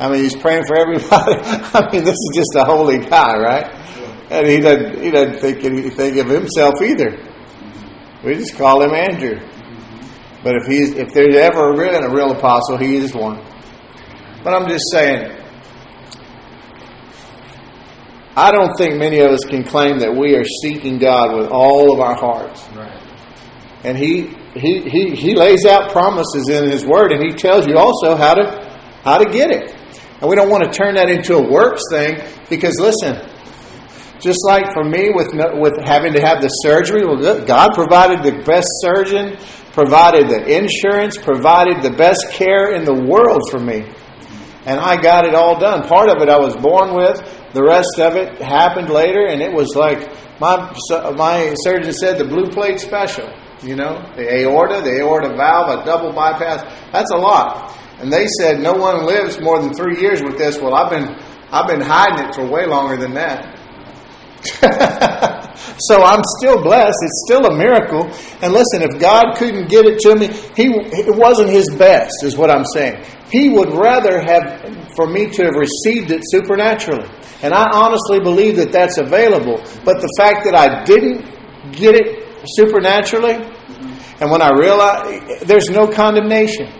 I 0.00 0.10
mean, 0.10 0.22
he's 0.22 0.36
praying 0.36 0.64
for 0.66 0.76
everybody. 0.76 1.34
I 1.74 1.88
mean, 1.92 2.04
this 2.04 2.14
is 2.14 2.30
just 2.34 2.54
a 2.56 2.64
holy 2.64 2.98
guy, 2.98 3.36
right? 3.38 3.97
And 4.30 4.46
he 4.46 4.60
doesn't, 4.60 5.02
he 5.02 5.10
doesn't 5.10 5.40
think 5.40 5.64
anything 5.64 6.18
of 6.20 6.28
himself 6.28 6.74
either. 6.82 7.18
We 8.24 8.34
just 8.34 8.56
call 8.56 8.82
him 8.82 8.92
Andrew. 8.92 9.40
But 10.42 10.56
if 10.56 10.66
he's 10.66 10.94
if 10.94 11.12
there's 11.12 11.34
ever 11.34 11.74
been 11.74 12.04
a 12.04 12.14
real 12.14 12.30
apostle, 12.32 12.76
he 12.76 12.96
is 12.96 13.14
one. 13.14 13.42
But 14.44 14.54
I'm 14.54 14.68
just 14.68 14.84
saying, 14.92 15.36
I 18.36 18.52
don't 18.52 18.76
think 18.76 18.96
many 18.96 19.18
of 19.18 19.32
us 19.32 19.40
can 19.48 19.64
claim 19.64 19.98
that 19.98 20.14
we 20.14 20.36
are 20.36 20.44
seeking 20.62 20.98
God 20.98 21.36
with 21.36 21.48
all 21.50 21.92
of 21.92 22.00
our 22.00 22.14
hearts. 22.14 22.68
Right. 22.68 23.02
And 23.82 23.98
he, 23.98 24.28
he 24.54 24.88
he 24.88 25.16
he 25.16 25.34
lays 25.34 25.66
out 25.66 25.90
promises 25.90 26.48
in 26.48 26.70
his 26.70 26.84
word 26.84 27.12
and 27.12 27.22
he 27.22 27.32
tells 27.32 27.66
you 27.66 27.76
also 27.76 28.14
how 28.16 28.34
to 28.34 28.78
how 29.02 29.18
to 29.18 29.30
get 29.30 29.50
it. 29.50 29.74
And 30.20 30.30
we 30.30 30.36
don't 30.36 30.50
want 30.50 30.64
to 30.64 30.70
turn 30.70 30.94
that 30.94 31.08
into 31.08 31.34
a 31.34 31.50
works 31.50 31.82
thing 31.90 32.20
because 32.48 32.78
listen, 32.78 33.16
just 34.20 34.38
like 34.44 34.72
for 34.72 34.84
me 34.84 35.10
with 35.10 35.32
with 35.54 35.78
having 35.84 36.12
to 36.14 36.20
have 36.20 36.42
the 36.42 36.48
surgery, 36.48 37.04
well, 37.04 37.44
God 37.44 37.74
provided 37.74 38.22
the 38.22 38.42
best 38.44 38.68
surgeon, 38.80 39.36
provided 39.72 40.28
the 40.28 40.44
insurance, 40.46 41.16
provided 41.16 41.82
the 41.82 41.90
best 41.96 42.30
care 42.30 42.74
in 42.74 42.84
the 42.84 42.94
world 42.94 43.42
for 43.50 43.58
me. 43.58 43.86
And 44.66 44.78
I 44.78 45.00
got 45.00 45.24
it 45.24 45.34
all 45.34 45.58
done. 45.58 45.86
Part 45.88 46.10
of 46.10 46.20
it 46.20 46.28
I 46.28 46.38
was 46.38 46.54
born 46.56 46.94
with, 46.94 47.16
the 47.54 47.62
rest 47.62 47.98
of 47.98 48.16
it 48.16 48.42
happened 48.42 48.90
later, 48.90 49.26
and 49.26 49.40
it 49.40 49.52
was 49.52 49.74
like 49.74 50.10
my 50.40 50.74
my 51.16 51.54
surgeon 51.64 51.92
said 51.92 52.18
the 52.18 52.24
blue 52.24 52.48
plate 52.48 52.80
special. 52.80 53.28
You 53.62 53.74
know, 53.74 53.98
the 54.14 54.42
aorta, 54.42 54.82
the 54.82 55.00
aorta 55.00 55.34
valve, 55.34 55.80
a 55.80 55.84
double 55.84 56.12
bypass. 56.12 56.62
That's 56.92 57.10
a 57.10 57.16
lot. 57.16 57.76
And 57.98 58.12
they 58.12 58.26
said 58.38 58.60
no 58.60 58.74
one 58.74 59.04
lives 59.04 59.40
more 59.40 59.60
than 59.60 59.74
three 59.74 60.00
years 60.00 60.22
with 60.22 60.38
this. 60.38 60.58
Well, 60.60 60.74
I've 60.74 60.90
been 60.90 61.16
I've 61.50 61.66
been 61.66 61.80
hiding 61.80 62.26
it 62.26 62.34
for 62.34 62.46
way 62.46 62.66
longer 62.66 62.96
than 62.96 63.14
that. 63.14 63.57
so 65.78 66.02
I'm 66.02 66.22
still 66.38 66.62
blessed. 66.62 66.96
It's 67.02 67.24
still 67.26 67.46
a 67.46 67.56
miracle. 67.56 68.04
And 68.42 68.52
listen, 68.52 68.82
if 68.82 69.00
God 69.00 69.34
couldn't 69.36 69.68
get 69.68 69.86
it 69.86 69.98
to 70.00 70.16
me, 70.16 70.28
he 70.56 70.70
it 70.70 71.14
wasn't 71.14 71.50
his 71.50 71.68
best, 71.76 72.12
is 72.22 72.36
what 72.36 72.50
I'm 72.50 72.64
saying. 72.72 73.04
He 73.30 73.48
would 73.50 73.72
rather 73.72 74.20
have 74.20 74.86
for 74.96 75.06
me 75.06 75.28
to 75.30 75.44
have 75.44 75.54
received 75.54 76.10
it 76.10 76.22
supernaturally. 76.24 77.08
And 77.42 77.52
I 77.52 77.66
honestly 77.72 78.20
believe 78.20 78.56
that 78.56 78.72
that's 78.72 78.98
available. 78.98 79.58
But 79.84 80.00
the 80.00 80.12
fact 80.16 80.44
that 80.44 80.54
I 80.54 80.84
didn't 80.84 81.24
get 81.72 81.94
it 81.94 82.24
supernaturally, 82.46 83.34
and 84.20 84.30
when 84.30 84.42
I 84.42 84.50
realize 84.58 85.42
there's 85.42 85.68
no 85.70 85.86
condemnation. 85.86 86.72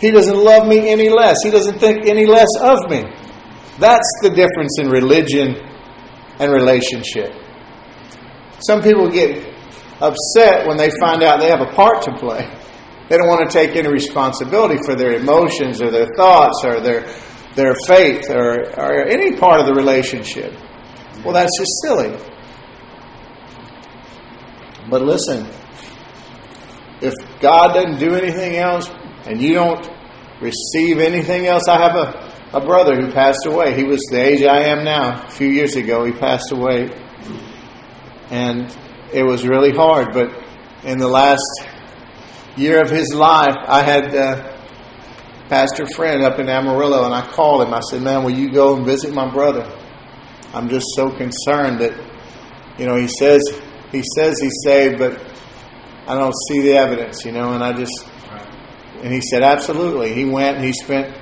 He 0.00 0.10
doesn't 0.10 0.36
love 0.36 0.68
me 0.68 0.90
any 0.90 1.08
less. 1.08 1.38
He 1.42 1.50
doesn't 1.50 1.78
think 1.78 2.06
any 2.06 2.26
less 2.26 2.48
of 2.60 2.90
me. 2.90 3.02
That's 3.78 4.10
the 4.22 4.28
difference 4.28 4.78
in 4.78 4.90
religion 4.90 5.65
and 6.38 6.52
relationship. 6.52 7.32
Some 8.60 8.82
people 8.82 9.10
get 9.10 9.54
upset 10.00 10.66
when 10.66 10.76
they 10.76 10.90
find 11.00 11.22
out 11.22 11.40
they 11.40 11.48
have 11.48 11.60
a 11.60 11.72
part 11.72 12.02
to 12.02 12.12
play. 12.16 12.48
They 13.08 13.16
don't 13.16 13.28
want 13.28 13.48
to 13.48 13.52
take 13.52 13.76
any 13.76 13.88
responsibility 13.88 14.78
for 14.84 14.94
their 14.94 15.12
emotions 15.12 15.80
or 15.80 15.90
their 15.90 16.08
thoughts 16.16 16.64
or 16.64 16.80
their, 16.80 17.06
their 17.54 17.74
faith 17.86 18.28
or, 18.30 18.70
or 18.76 19.06
any 19.06 19.36
part 19.36 19.60
of 19.60 19.66
the 19.66 19.74
relationship. 19.74 20.52
Well, 21.24 21.32
that's 21.32 21.52
just 21.58 21.70
silly. 21.84 22.16
But 24.90 25.02
listen, 25.02 25.46
if 27.00 27.14
God 27.40 27.74
doesn't 27.74 27.98
do 27.98 28.14
anything 28.14 28.56
else 28.56 28.90
and 29.26 29.40
you 29.40 29.54
don't 29.54 29.88
receive 30.40 30.98
anything 30.98 31.46
else, 31.46 31.62
I 31.68 31.78
have 31.80 31.96
a 31.96 32.25
a 32.52 32.60
brother 32.60 32.94
who 32.94 33.12
passed 33.12 33.46
away. 33.46 33.74
He 33.74 33.84
was 33.84 34.00
the 34.10 34.20
age 34.20 34.42
I 34.42 34.68
am 34.68 34.84
now. 34.84 35.26
A 35.26 35.30
few 35.30 35.48
years 35.48 35.76
ago, 35.76 36.04
he 36.04 36.12
passed 36.12 36.52
away. 36.52 36.90
And 38.30 38.74
it 39.12 39.24
was 39.24 39.46
really 39.46 39.72
hard. 39.72 40.12
But 40.12 40.32
in 40.84 40.98
the 40.98 41.08
last 41.08 41.42
year 42.56 42.80
of 42.82 42.90
his 42.90 43.12
life, 43.14 43.56
I 43.66 43.82
had 43.82 44.14
uh, 44.14 44.52
a 45.44 45.48
pastor 45.48 45.86
friend 45.94 46.22
up 46.22 46.38
in 46.38 46.48
Amarillo, 46.48 47.04
and 47.04 47.14
I 47.14 47.26
called 47.26 47.62
him. 47.62 47.74
I 47.74 47.80
said, 47.80 48.02
Man, 48.02 48.22
will 48.24 48.34
you 48.34 48.50
go 48.52 48.76
and 48.76 48.86
visit 48.86 49.12
my 49.12 49.30
brother? 49.30 49.70
I'm 50.54 50.68
just 50.68 50.86
so 50.94 51.10
concerned 51.10 51.80
that, 51.80 51.92
you 52.78 52.86
know, 52.86 52.96
he 52.96 53.08
says 53.08 53.42
he 53.92 54.02
says 54.14 54.40
he's 54.40 54.56
saved, 54.64 54.98
but 54.98 55.20
I 56.06 56.14
don't 56.14 56.34
see 56.48 56.60
the 56.60 56.74
evidence, 56.76 57.24
you 57.24 57.32
know, 57.32 57.52
and 57.52 57.62
I 57.62 57.72
just 57.72 58.06
and 59.02 59.12
he 59.12 59.20
said, 59.20 59.42
Absolutely. 59.42 60.14
He 60.14 60.24
went 60.24 60.56
and 60.56 60.64
he 60.64 60.72
spent 60.72 61.14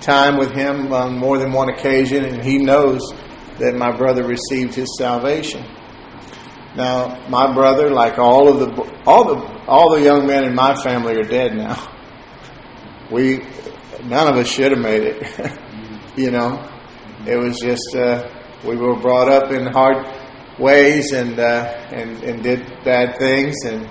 time 0.00 0.38
with 0.38 0.52
him 0.52 0.92
on 0.92 1.18
more 1.18 1.38
than 1.38 1.52
one 1.52 1.68
occasion, 1.68 2.24
and 2.24 2.42
he 2.42 2.58
knows 2.58 3.00
that 3.58 3.74
my 3.74 3.96
brother 3.96 4.24
received 4.26 4.74
his 4.74 4.88
salvation. 4.98 5.64
Now, 6.76 7.26
my 7.28 7.52
brother, 7.52 7.90
like 7.90 8.18
all 8.18 8.48
of 8.48 8.60
the 8.60 9.02
all 9.06 9.24
the 9.24 9.64
all 9.66 9.94
the 9.94 10.02
young 10.02 10.26
men 10.26 10.44
in 10.44 10.54
my 10.54 10.74
family, 10.82 11.16
are 11.16 11.24
dead 11.24 11.54
now. 11.54 11.76
We 13.10 13.40
none 14.04 14.28
of 14.28 14.36
us 14.36 14.48
should 14.48 14.72
have 14.72 14.80
made 14.80 15.02
it. 15.02 15.58
you 16.16 16.30
know, 16.30 16.68
it 17.26 17.36
was 17.36 17.58
just 17.58 17.94
uh, 17.96 18.28
we 18.64 18.76
were 18.76 18.96
brought 18.96 19.28
up 19.28 19.50
in 19.50 19.66
hard 19.66 20.06
ways 20.58 21.12
and 21.12 21.38
uh, 21.38 21.88
and 21.90 22.22
and 22.22 22.42
did 22.42 22.60
bad 22.84 23.18
things 23.18 23.56
and 23.64 23.88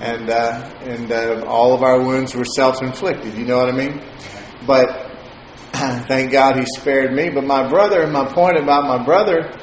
and 0.00 0.30
uh, 0.30 0.70
and 0.82 1.10
uh, 1.10 1.44
all 1.46 1.74
of 1.74 1.82
our 1.82 2.02
wounds 2.02 2.34
were 2.34 2.44
self 2.44 2.82
inflicted. 2.82 3.34
You 3.34 3.46
know 3.46 3.56
what 3.56 3.68
I 3.68 3.76
mean? 3.76 4.02
But 4.66 5.07
thank 6.08 6.32
God 6.32 6.56
he 6.56 6.66
spared 6.76 7.12
me. 7.12 7.30
But 7.30 7.44
my 7.44 7.68
brother, 7.68 8.06
my 8.08 8.26
point 8.32 8.56
about 8.56 8.88
my 8.88 9.04
brother, 9.04 9.56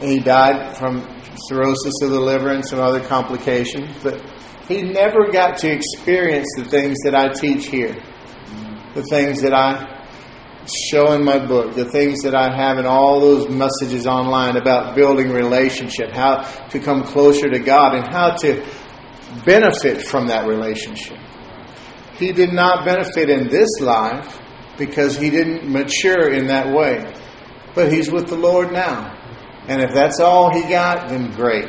he 0.00 0.18
died 0.18 0.76
from 0.78 1.06
cirrhosis 1.48 1.94
of 2.02 2.10
the 2.10 2.20
liver 2.20 2.48
and 2.48 2.64
some 2.64 2.80
other 2.80 3.00
complications, 3.00 3.94
but 4.02 4.22
he 4.66 4.82
never 4.82 5.30
got 5.30 5.58
to 5.58 5.70
experience 5.70 6.48
the 6.56 6.64
things 6.64 6.96
that 7.04 7.14
I 7.14 7.28
teach 7.28 7.66
here. 7.66 7.94
The 8.94 9.02
things 9.10 9.42
that 9.42 9.52
I 9.52 10.04
show 10.90 11.12
in 11.12 11.22
my 11.22 11.44
book, 11.44 11.74
the 11.74 11.84
things 11.84 12.22
that 12.22 12.34
I 12.34 12.56
have 12.56 12.78
in 12.78 12.86
all 12.86 13.20
those 13.20 13.48
messages 13.48 14.06
online 14.06 14.56
about 14.56 14.96
building 14.96 15.30
relationship, 15.30 16.12
how 16.12 16.42
to 16.70 16.80
come 16.80 17.04
closer 17.04 17.48
to 17.48 17.58
God, 17.58 17.94
and 17.94 18.08
how 18.08 18.30
to 18.36 18.66
benefit 19.44 20.02
from 20.02 20.28
that 20.28 20.48
relationship. 20.48 21.18
He 22.14 22.32
did 22.32 22.54
not 22.54 22.86
benefit 22.86 23.28
in 23.28 23.48
this 23.48 23.68
life 23.80 24.40
because 24.78 25.16
he 25.16 25.30
didn't 25.30 25.70
mature 25.70 26.32
in 26.32 26.46
that 26.48 26.74
way. 26.74 27.12
But 27.74 27.92
he's 27.92 28.10
with 28.10 28.28
the 28.28 28.36
Lord 28.36 28.72
now. 28.72 29.12
And 29.68 29.82
if 29.82 29.92
that's 29.92 30.20
all 30.20 30.54
he 30.54 30.62
got, 30.68 31.08
then 31.08 31.32
great. 31.32 31.68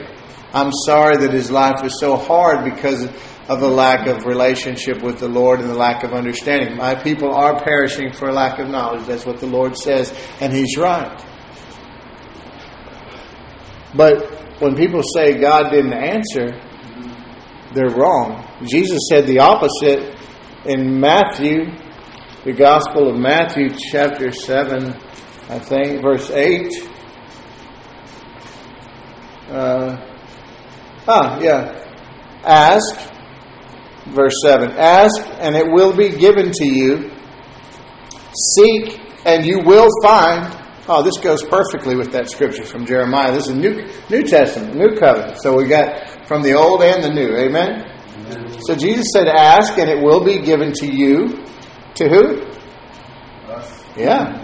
I'm 0.53 0.71
sorry 0.85 1.17
that 1.17 1.33
his 1.33 1.51
life 1.51 1.81
was 1.83 1.99
so 1.99 2.15
hard 2.15 2.63
because 2.63 3.07
of 3.49 3.59
the 3.59 3.67
lack 3.67 4.07
of 4.07 4.25
relationship 4.25 5.01
with 5.01 5.19
the 5.19 5.27
Lord 5.27 5.59
and 5.59 5.69
the 5.69 5.75
lack 5.75 6.03
of 6.03 6.13
understanding. 6.13 6.77
My 6.77 6.95
people 6.95 7.33
are 7.33 7.61
perishing 7.63 8.11
for 8.11 8.31
lack 8.31 8.59
of 8.59 8.69
knowledge. 8.69 9.05
That's 9.07 9.25
what 9.25 9.39
the 9.39 9.47
Lord 9.47 9.77
says, 9.77 10.13
and 10.41 10.53
he's 10.53 10.77
right. 10.77 11.23
But 13.95 14.61
when 14.61 14.75
people 14.75 15.01
say 15.15 15.39
God 15.39 15.69
didn't 15.69 15.93
answer, 15.93 16.59
they're 17.73 17.95
wrong. 17.95 18.45
Jesus 18.63 18.99
said 19.09 19.27
the 19.27 19.39
opposite 19.39 20.15
in 20.65 20.99
Matthew, 20.99 21.65
the 22.47 22.53
Gospel 22.53 23.09
of 23.09 23.17
Matthew, 23.17 23.67
chapter 23.91 24.31
7, 24.31 24.93
I 25.49 25.59
think, 25.59 26.01
verse 26.01 26.31
8. 26.31 26.71
Uh, 29.49 29.97
ah, 31.09 31.37
yeah. 31.41 31.77
Ask, 32.45 33.11
verse 34.15 34.33
7 34.43 34.71
Ask, 34.71 35.21
and 35.39 35.57
it 35.57 35.65
will 35.69 35.93
be 35.93 36.07
given 36.07 36.53
to 36.53 36.65
you. 36.65 37.11
Seek, 38.55 38.97
and 39.25 39.45
you 39.45 39.59
will 39.65 39.89
find. 40.01 40.47
Oh, 40.87 41.03
this 41.03 41.17
goes 41.17 41.43
perfectly 41.43 41.97
with 41.97 42.13
that 42.13 42.29
scripture 42.29 42.63
from 42.63 42.85
Jeremiah. 42.85 43.33
This 43.33 43.47
is 43.47 43.49
a 43.49 43.57
New, 43.57 43.89
New 44.09 44.23
Testament, 44.23 44.73
New 44.73 44.95
Covenant. 44.97 45.41
So 45.41 45.53
we 45.53 45.67
got 45.67 46.25
from 46.25 46.43
the 46.43 46.53
Old 46.53 46.81
and 46.81 47.03
the 47.03 47.09
New. 47.09 47.35
Amen? 47.35 47.91
Amen. 48.15 48.61
So 48.61 48.73
Jesus 48.73 49.07
said, 49.11 49.27
Ask, 49.27 49.77
and 49.77 49.89
it 49.89 50.01
will 50.01 50.23
be 50.23 50.39
given 50.39 50.71
to 50.75 50.85
you. 50.87 51.43
To 51.97 52.07
who? 52.07 52.41
Us. 53.51 53.83
Yeah. 53.97 54.43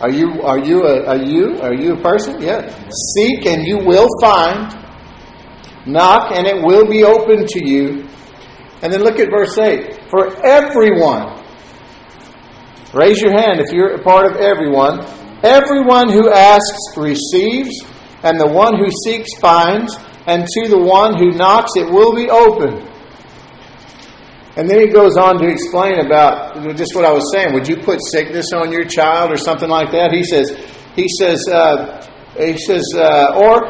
Are 0.00 0.10
you 0.10 0.40
are 0.42 0.58
you 0.58 0.84
a 0.84 1.04
are 1.04 1.22
you 1.22 1.60
are 1.60 1.74
you 1.74 1.92
a 1.92 2.00
person? 2.00 2.40
Yeah. 2.40 2.68
Seek 3.14 3.44
and 3.44 3.66
you 3.66 3.78
will 3.78 4.08
find. 4.20 4.74
Knock 5.84 6.32
and 6.34 6.46
it 6.46 6.64
will 6.64 6.88
be 6.88 7.04
open 7.04 7.46
to 7.46 7.64
you. 7.64 8.08
And 8.82 8.92
then 8.92 9.02
look 9.02 9.18
at 9.18 9.28
verse 9.30 9.58
8. 9.58 10.10
For 10.10 10.34
everyone, 10.44 11.44
raise 12.94 13.20
your 13.20 13.32
hand 13.32 13.60
if 13.60 13.72
you're 13.72 13.94
a 13.94 14.02
part 14.02 14.30
of 14.30 14.38
everyone. 14.38 15.04
Everyone 15.42 16.08
who 16.10 16.30
asks 16.30 16.96
receives, 16.96 17.84
and 18.22 18.40
the 18.40 18.48
one 18.48 18.78
who 18.78 18.90
seeks 19.04 19.28
finds, 19.38 19.94
and 20.26 20.46
to 20.46 20.68
the 20.68 20.78
one 20.78 21.16
who 21.18 21.30
knocks 21.30 21.72
it 21.76 21.90
will 21.90 22.14
be 22.14 22.28
opened. 22.30 22.88
And 24.56 24.68
then 24.68 24.80
he 24.80 24.88
goes 24.88 25.16
on 25.16 25.38
to 25.38 25.46
explain 25.46 26.00
about 26.00 26.76
just 26.76 26.94
what 26.94 27.04
I 27.04 27.12
was 27.12 27.30
saying. 27.32 27.52
Would 27.52 27.68
you 27.68 27.76
put 27.76 28.00
sickness 28.10 28.46
on 28.54 28.72
your 28.72 28.84
child 28.84 29.30
or 29.30 29.36
something 29.36 29.68
like 29.68 29.92
that? 29.92 30.12
He 30.12 30.24
says, 30.24 30.50
he 30.94 31.06
says, 31.20 31.46
uh, 31.46 32.00
he 32.38 32.56
says, 32.56 32.84
uh, 32.96 33.36
or 33.36 33.68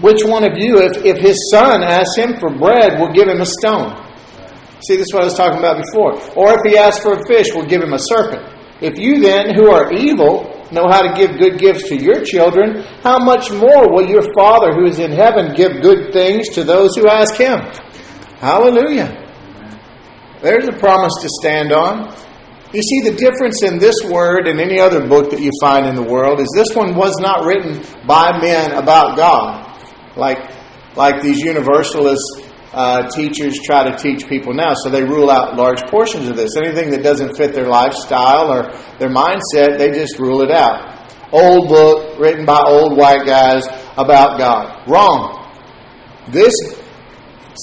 which 0.00 0.24
one 0.24 0.44
of 0.44 0.56
you, 0.56 0.80
if, 0.80 1.04
if 1.04 1.18
his 1.18 1.36
son 1.52 1.82
asks 1.82 2.16
him 2.16 2.38
for 2.40 2.48
bread, 2.48 2.98
will 2.98 3.12
give 3.12 3.28
him 3.28 3.42
a 3.42 3.46
stone? 3.46 4.06
See, 4.88 4.96
this 4.96 5.08
is 5.08 5.12
what 5.12 5.22
I 5.22 5.26
was 5.26 5.36
talking 5.36 5.58
about 5.58 5.76
before. 5.76 6.16
Or 6.36 6.54
if 6.56 6.60
he 6.64 6.78
asks 6.78 7.02
for 7.02 7.12
a 7.12 7.26
fish, 7.28 7.48
will 7.54 7.66
give 7.66 7.82
him 7.82 7.92
a 7.92 7.98
serpent. 7.98 8.48
If 8.80 8.98
you 8.98 9.20
then, 9.20 9.54
who 9.54 9.68
are 9.68 9.92
evil, 9.92 10.56
know 10.72 10.88
how 10.88 11.02
to 11.02 11.12
give 11.14 11.38
good 11.38 11.58
gifts 11.58 11.86
to 11.90 11.96
your 11.96 12.24
children, 12.24 12.82
how 13.02 13.18
much 13.18 13.50
more 13.50 13.92
will 13.92 14.08
your 14.08 14.24
Father 14.32 14.72
who 14.72 14.86
is 14.86 14.98
in 14.98 15.12
heaven 15.12 15.54
give 15.54 15.82
good 15.82 16.14
things 16.14 16.48
to 16.54 16.64
those 16.64 16.96
who 16.96 17.06
ask 17.08 17.34
him? 17.34 17.60
Hallelujah. 18.38 19.19
There's 20.42 20.68
a 20.68 20.72
promise 20.72 21.12
to 21.22 21.28
stand 21.40 21.72
on. 21.72 22.14
You 22.72 22.82
see, 22.82 23.10
the 23.10 23.16
difference 23.16 23.62
in 23.62 23.78
this 23.78 23.96
word 24.04 24.46
and 24.46 24.60
any 24.60 24.78
other 24.78 25.06
book 25.06 25.30
that 25.30 25.40
you 25.40 25.50
find 25.60 25.86
in 25.86 25.94
the 25.96 26.02
world 26.02 26.40
is 26.40 26.48
this 26.54 26.74
one 26.74 26.94
was 26.94 27.16
not 27.18 27.44
written 27.44 27.82
by 28.06 28.38
men 28.40 28.72
about 28.72 29.16
God 29.16 29.70
like 30.16 30.38
like 30.96 31.22
these 31.22 31.38
universalist 31.38 32.22
uh, 32.72 33.08
teachers 33.10 33.58
try 33.64 33.88
to 33.90 33.96
teach 33.96 34.28
people 34.28 34.52
now. 34.54 34.74
So 34.74 34.90
they 34.90 35.02
rule 35.02 35.30
out 35.30 35.56
large 35.56 35.82
portions 35.90 36.28
of 36.28 36.36
this. 36.36 36.56
Anything 36.56 36.90
that 36.90 37.02
doesn't 37.02 37.36
fit 37.36 37.52
their 37.52 37.68
lifestyle 37.68 38.52
or 38.52 38.72
their 38.98 39.08
mindset, 39.08 39.78
they 39.78 39.90
just 39.90 40.18
rule 40.18 40.42
it 40.42 40.50
out. 40.50 40.98
Old 41.32 41.68
book 41.68 42.18
written 42.18 42.44
by 42.44 42.60
old 42.66 42.96
white 42.96 43.24
guys 43.24 43.66
about 43.96 44.38
God. 44.38 44.88
Wrong. 44.88 45.36
This 46.28 46.54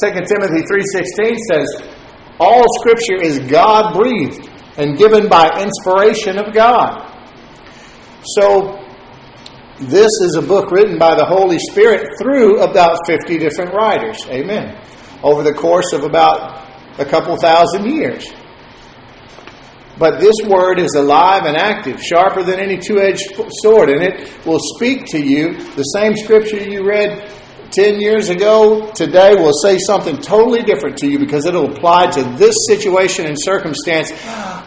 2 0.01 0.11
Timothy 0.25 0.63
3:16 0.63 1.37
says 1.51 1.96
all 2.39 2.65
scripture 2.79 3.21
is 3.21 3.39
God 3.39 3.93
breathed 3.93 4.49
and 4.77 4.97
given 4.97 5.27
by 5.27 5.49
inspiration 5.61 6.37
of 6.37 6.53
God. 6.53 7.03
So 8.35 8.79
this 9.79 10.09
is 10.21 10.35
a 10.35 10.41
book 10.41 10.71
written 10.71 10.97
by 10.97 11.15
the 11.15 11.25
Holy 11.25 11.57
Spirit 11.59 12.17
through 12.19 12.61
about 12.61 12.97
50 13.07 13.37
different 13.37 13.73
writers. 13.73 14.25
Amen. 14.27 14.79
Over 15.23 15.43
the 15.43 15.53
course 15.53 15.93
of 15.93 16.03
about 16.03 16.67
a 16.99 17.05
couple 17.05 17.37
thousand 17.37 17.85
years. 17.85 18.25
But 19.99 20.19
this 20.19 20.35
word 20.47 20.79
is 20.79 20.93
alive 20.95 21.45
and 21.45 21.57
active, 21.57 22.01
sharper 22.01 22.43
than 22.43 22.59
any 22.59 22.77
two 22.77 22.99
edged 22.99 23.33
sword, 23.61 23.89
and 23.89 24.03
it 24.03 24.45
will 24.45 24.59
speak 24.75 25.05
to 25.07 25.19
you. 25.19 25.53
The 25.75 25.83
same 25.83 26.15
scripture 26.15 26.57
you 26.57 26.87
read 26.87 27.31
10 27.71 27.99
years 27.99 28.29
ago, 28.29 28.91
today 28.91 29.35
will 29.35 29.53
say 29.53 29.77
something 29.77 30.17
totally 30.17 30.63
different 30.63 30.97
to 30.97 31.09
you 31.09 31.19
because 31.19 31.45
it'll 31.45 31.71
apply 31.71 32.07
to 32.11 32.23
this 32.37 32.55
situation 32.67 33.25
and 33.25 33.37
circumstance, 33.39 34.11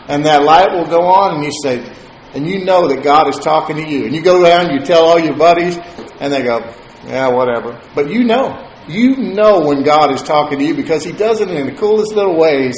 and 0.08 0.24
that 0.26 0.42
light 0.42 0.72
will 0.72 0.86
go 0.86 1.02
on, 1.02 1.36
and 1.36 1.44
you 1.44 1.52
say, 1.62 1.96
and 2.34 2.46
you 2.46 2.64
know 2.64 2.88
that 2.88 3.02
God 3.02 3.28
is 3.28 3.38
talking 3.38 3.76
to 3.76 3.88
you. 3.88 4.04
And 4.06 4.14
you 4.14 4.22
go 4.22 4.42
around, 4.42 4.70
and 4.70 4.80
you 4.80 4.86
tell 4.86 5.04
all 5.04 5.18
your 5.18 5.36
buddies, 5.36 5.78
and 6.20 6.32
they 6.32 6.42
go, 6.42 6.58
yeah, 7.06 7.28
whatever. 7.28 7.80
But 7.94 8.10
you 8.10 8.24
know. 8.24 8.66
You 8.88 9.16
know 9.16 9.60
when 9.60 9.84
God 9.84 10.12
is 10.12 10.22
talking 10.22 10.58
to 10.58 10.64
you 10.64 10.74
because 10.74 11.04
He 11.04 11.12
does 11.12 11.40
it 11.40 11.48
in 11.48 11.66
the 11.66 11.72
coolest 11.72 12.12
little 12.12 12.36
ways. 12.36 12.74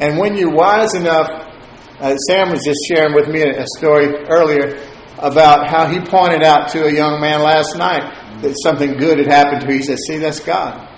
And 0.00 0.18
when 0.18 0.36
you're 0.36 0.54
wise 0.54 0.94
enough, 0.94 1.28
uh, 2.00 2.16
Sam 2.16 2.50
was 2.50 2.64
just 2.64 2.80
sharing 2.88 3.14
with 3.14 3.28
me 3.28 3.42
a 3.42 3.66
story 3.76 4.06
earlier 4.28 4.80
about 5.18 5.68
how 5.68 5.86
he 5.86 6.00
pointed 6.00 6.42
out 6.42 6.68
to 6.70 6.84
a 6.84 6.92
young 6.92 7.20
man 7.20 7.40
last 7.40 7.76
night 7.76 8.02
that 8.44 8.54
something 8.62 8.96
good 8.96 9.18
had 9.18 9.26
happened 9.26 9.62
to 9.62 9.66
him. 9.66 9.76
He 9.78 9.82
said, 9.82 9.98
See, 9.98 10.18
that's 10.18 10.40
God. 10.40 10.88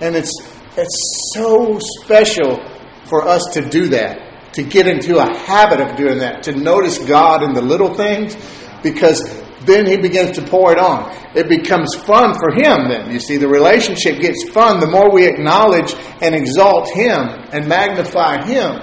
And 0.00 0.14
it's, 0.14 0.32
it's 0.76 1.32
so 1.34 1.78
special 1.78 2.62
for 3.06 3.26
us 3.26 3.42
to 3.54 3.66
do 3.68 3.88
that 3.88 4.26
to 4.56 4.62
get 4.62 4.86
into 4.86 5.18
a 5.18 5.38
habit 5.38 5.80
of 5.80 5.96
doing 5.96 6.18
that, 6.18 6.42
to 6.44 6.52
notice 6.52 6.96
God 6.98 7.42
in 7.42 7.52
the 7.52 7.60
little 7.60 7.92
things, 7.92 8.34
because 8.82 9.20
then 9.66 9.86
He 9.86 9.98
begins 9.98 10.38
to 10.38 10.42
pour 10.42 10.72
it 10.72 10.78
on. 10.78 11.14
It 11.36 11.48
becomes 11.48 11.94
fun 11.94 12.34
for 12.34 12.50
Him 12.52 12.88
then. 12.88 13.10
You 13.10 13.20
see, 13.20 13.36
the 13.36 13.48
relationship 13.48 14.18
gets 14.18 14.48
fun 14.50 14.80
the 14.80 14.86
more 14.86 15.12
we 15.12 15.26
acknowledge 15.26 15.94
and 16.22 16.34
exalt 16.34 16.88
Him 16.90 17.18
and 17.52 17.68
magnify 17.68 18.46
Him 18.46 18.80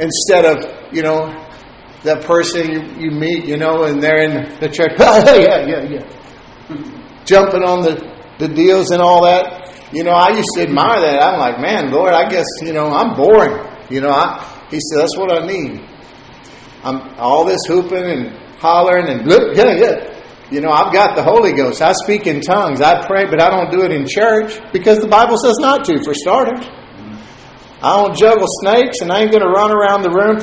instead 0.00 0.44
of, 0.44 0.92
you 0.92 1.02
know, 1.02 1.40
that 2.02 2.24
person 2.24 2.70
you, 2.72 2.80
you 2.98 3.10
meet, 3.12 3.46
you 3.46 3.56
know, 3.56 3.84
and 3.84 4.02
they're 4.02 4.22
in 4.22 4.58
the 4.58 4.68
church, 4.68 4.92
yeah, 4.98 5.64
yeah, 5.64 5.82
yeah, 5.88 6.23
jumping 7.24 7.62
on 7.62 7.82
the, 7.82 7.94
the 8.38 8.48
deals 8.48 8.90
and 8.90 9.00
all 9.00 9.24
that. 9.24 9.92
You 9.92 10.04
know, 10.04 10.12
I 10.12 10.30
used 10.30 10.48
to 10.56 10.62
admire 10.62 11.00
that. 11.00 11.22
I'm 11.22 11.38
like, 11.38 11.60
man, 11.60 11.92
Lord, 11.92 12.14
I 12.14 12.28
guess, 12.28 12.46
you 12.62 12.72
know, 12.72 12.88
I'm 12.88 13.14
boring. 13.14 13.64
You 13.90 14.00
know, 14.00 14.10
I, 14.10 14.42
he 14.70 14.80
said, 14.80 15.02
that's 15.02 15.16
what 15.16 15.32
I 15.32 15.46
mean. 15.46 15.86
I'm 16.82 17.00
all 17.18 17.44
this 17.44 17.60
hooping 17.66 18.04
and 18.04 18.36
hollering 18.58 19.08
and 19.08 19.30
yeah, 19.30 19.72
yeah. 19.74 20.10
You 20.50 20.60
know, 20.60 20.70
I've 20.70 20.92
got 20.92 21.16
the 21.16 21.22
Holy 21.22 21.52
Ghost. 21.52 21.80
I 21.80 21.92
speak 22.04 22.26
in 22.26 22.40
tongues. 22.40 22.80
I 22.80 23.06
pray, 23.06 23.24
but 23.24 23.40
I 23.40 23.48
don't 23.48 23.70
do 23.72 23.82
it 23.82 23.92
in 23.92 24.06
church 24.06 24.60
because 24.72 25.00
the 25.00 25.08
Bible 25.08 25.38
says 25.38 25.56
not 25.58 25.84
to, 25.86 26.02
for 26.04 26.12
starters. 26.12 26.66
I 27.82 28.02
don't 28.02 28.16
juggle 28.16 28.46
snakes 28.60 29.00
and 29.00 29.10
I 29.10 29.20
ain't 29.22 29.30
going 29.30 29.42
to 29.42 29.48
run 29.50 29.72
around 29.72 30.02
the 30.02 30.10
room. 30.10 30.36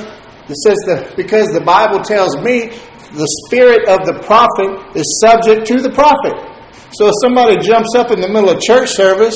It 0.50 0.56
says 0.58 0.78
that 0.88 1.16
because 1.16 1.48
the 1.54 1.62
Bible 1.62 2.00
tells 2.02 2.36
me 2.38 2.72
the 3.14 3.28
spirit 3.46 3.88
of 3.88 4.06
the 4.06 4.20
prophet 4.24 4.96
is 4.96 5.20
subject 5.20 5.68
to 5.68 5.82
the 5.82 5.92
prophet. 5.92 6.34
So 6.94 7.08
if 7.08 7.14
somebody 7.22 7.58
jumps 7.58 7.96
up 7.96 8.12
in 8.12 8.22
the 8.22 8.30
middle 8.30 8.50
of 8.50 8.62
church 8.62 8.90
service 8.90 9.36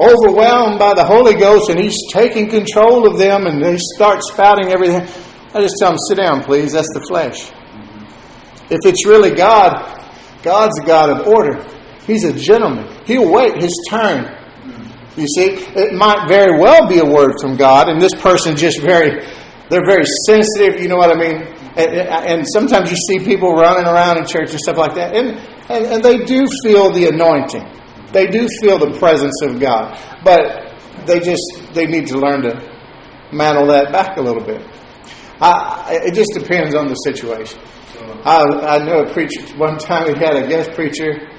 overwhelmed 0.00 0.78
by 0.78 0.94
the 0.94 1.04
Holy 1.04 1.34
Ghost 1.34 1.68
and 1.68 1.78
He's 1.78 1.96
taking 2.12 2.48
control 2.48 3.06
of 3.06 3.18
them 3.18 3.46
and 3.46 3.62
they 3.62 3.76
start 3.94 4.20
spouting 4.22 4.72
everything. 4.72 5.02
I 5.54 5.60
just 5.60 5.76
tell 5.78 5.90
them, 5.90 5.98
sit 6.08 6.16
down, 6.16 6.42
please. 6.42 6.72
That's 6.72 6.92
the 6.94 7.04
flesh. 7.08 7.50
If 8.70 8.78
it's 8.84 9.06
really 9.06 9.30
God, 9.30 9.72
God's 10.42 10.78
a 10.78 10.86
God 10.86 11.10
of 11.10 11.26
order. 11.26 11.66
He's 12.06 12.24
a 12.24 12.32
gentleman. 12.32 12.86
He'll 13.04 13.30
wait 13.30 13.60
his 13.60 13.72
turn. 13.90 14.36
You 15.16 15.26
see, 15.26 15.50
it 15.76 15.92
might 15.92 16.28
very 16.28 16.58
well 16.58 16.88
be 16.88 16.98
a 16.98 17.04
word 17.04 17.32
from 17.40 17.56
God, 17.56 17.88
and 17.88 18.00
this 18.00 18.14
person 18.14 18.56
just 18.56 18.80
very 18.80 19.26
they're 19.68 19.86
very 19.86 20.04
sensitive. 20.26 20.80
You 20.80 20.88
know 20.88 20.96
what 20.96 21.10
I 21.10 21.18
mean? 21.18 21.46
And, 21.76 21.94
and 21.94 22.46
sometimes 22.52 22.90
you 22.90 22.96
see 22.96 23.24
people 23.24 23.52
running 23.54 23.86
around 23.86 24.18
in 24.18 24.26
church 24.26 24.50
and 24.50 24.60
stuff 24.60 24.76
like 24.76 24.94
that, 24.94 25.14
and, 25.14 25.38
and 25.70 25.86
and 25.86 26.02
they 26.02 26.18
do 26.24 26.46
feel 26.64 26.92
the 26.92 27.06
anointing. 27.06 27.64
They 28.12 28.26
do 28.26 28.48
feel 28.60 28.78
the 28.78 28.98
presence 28.98 29.40
of 29.42 29.60
God, 29.60 29.96
but 30.24 30.74
they 31.06 31.20
just 31.20 31.42
they 31.72 31.86
need 31.86 32.08
to 32.08 32.18
learn 32.18 32.42
to 32.42 32.54
mantle 33.32 33.66
that 33.68 33.92
back 33.92 34.16
a 34.16 34.20
little 34.20 34.44
bit. 34.44 34.62
I, 35.40 36.00
it 36.04 36.14
just 36.14 36.32
depends 36.34 36.74
on 36.74 36.88
the 36.88 36.94
situation. 36.94 37.60
I, 38.24 38.44
I 38.44 38.84
know 38.84 39.04
a 39.04 39.12
preacher 39.12 39.40
one 39.56 39.78
time 39.78 40.14
he 40.14 40.20
had 40.20 40.36
a 40.36 40.48
guest 40.48 40.72
preacher, 40.72 41.30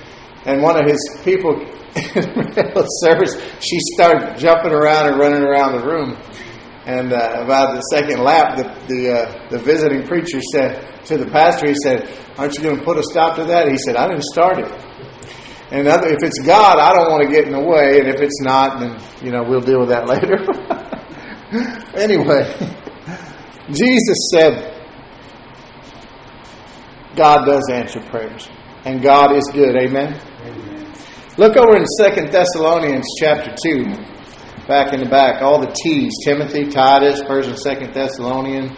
and 0.45 0.61
one 0.61 0.81
of 0.81 0.89
his 0.89 1.21
people 1.23 1.59
in 1.95 2.23
the 2.23 2.53
middle 2.55 2.81
of 2.81 2.87
service, 3.01 3.35
she 3.59 3.77
started 3.93 4.37
jumping 4.37 4.71
around 4.71 5.07
and 5.07 5.19
running 5.19 5.43
around 5.43 5.73
the 5.73 5.85
room. 5.85 6.17
And 6.85 7.13
uh, 7.13 7.43
about 7.43 7.75
the 7.75 7.81
second 7.93 8.23
lap, 8.23 8.57
the 8.57 8.63
the, 8.87 9.13
uh, 9.13 9.49
the 9.49 9.59
visiting 9.59 10.07
preacher 10.07 10.41
said 10.41 11.05
to 11.05 11.17
the 11.17 11.27
pastor, 11.27 11.67
he 11.67 11.75
said, 11.83 12.09
"Aren't 12.37 12.55
you 12.55 12.63
going 12.63 12.77
to 12.77 12.83
put 12.83 12.97
a 12.97 13.03
stop 13.03 13.35
to 13.35 13.45
that?" 13.45 13.67
He 13.69 13.77
said, 13.77 13.95
"I 13.95 14.07
didn't 14.07 14.23
start 14.23 14.59
it." 14.59 14.71
And 15.71 15.87
if 15.87 16.21
it's 16.21 16.39
God, 16.45 16.79
I 16.79 16.91
don't 16.91 17.09
want 17.09 17.23
to 17.23 17.31
get 17.31 17.45
in 17.45 17.53
the 17.53 17.63
way. 17.63 17.99
And 17.99 18.09
if 18.09 18.19
it's 18.19 18.41
not, 18.41 18.79
then 18.81 18.99
you 19.23 19.31
know 19.31 19.43
we'll 19.43 19.61
deal 19.61 19.79
with 19.79 19.89
that 19.89 20.05
later. 20.11 20.43
anyway, 21.95 22.43
Jesus 23.71 24.29
said, 24.33 24.71
God 27.15 27.45
does 27.45 27.69
answer 27.71 28.01
prayers, 28.09 28.49
and 28.83 29.01
God 29.01 29.35
is 29.35 29.49
good. 29.53 29.75
Amen. 29.77 30.19
Amen. 30.41 30.93
Look 31.37 31.55
over 31.55 31.77
in 31.77 31.85
Second 31.97 32.31
Thessalonians 32.31 33.05
chapter 33.19 33.55
two, 33.63 33.85
back 34.67 34.93
in 34.93 34.99
the 35.01 35.09
back, 35.09 35.41
all 35.41 35.59
the 35.59 35.71
T's: 35.71 36.13
Timothy, 36.23 36.65
Titus, 36.65 37.21
First 37.23 37.49
and 37.49 37.59
Second 37.59 37.93
Thessalonians. 37.93 38.71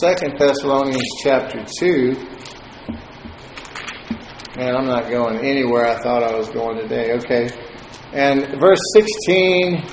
Second 0.00 0.38
Thessalonians 0.38 1.02
chapter 1.22 1.64
two. 1.78 2.12
Man, 4.56 4.76
I'm 4.76 4.86
not 4.86 5.08
going 5.08 5.38
anywhere 5.38 5.86
I 5.86 5.98
thought 6.02 6.22
I 6.22 6.36
was 6.36 6.48
going 6.50 6.78
today. 6.78 7.12
Okay. 7.14 7.48
And 8.12 8.60
verse 8.60 8.80
16 8.94 9.84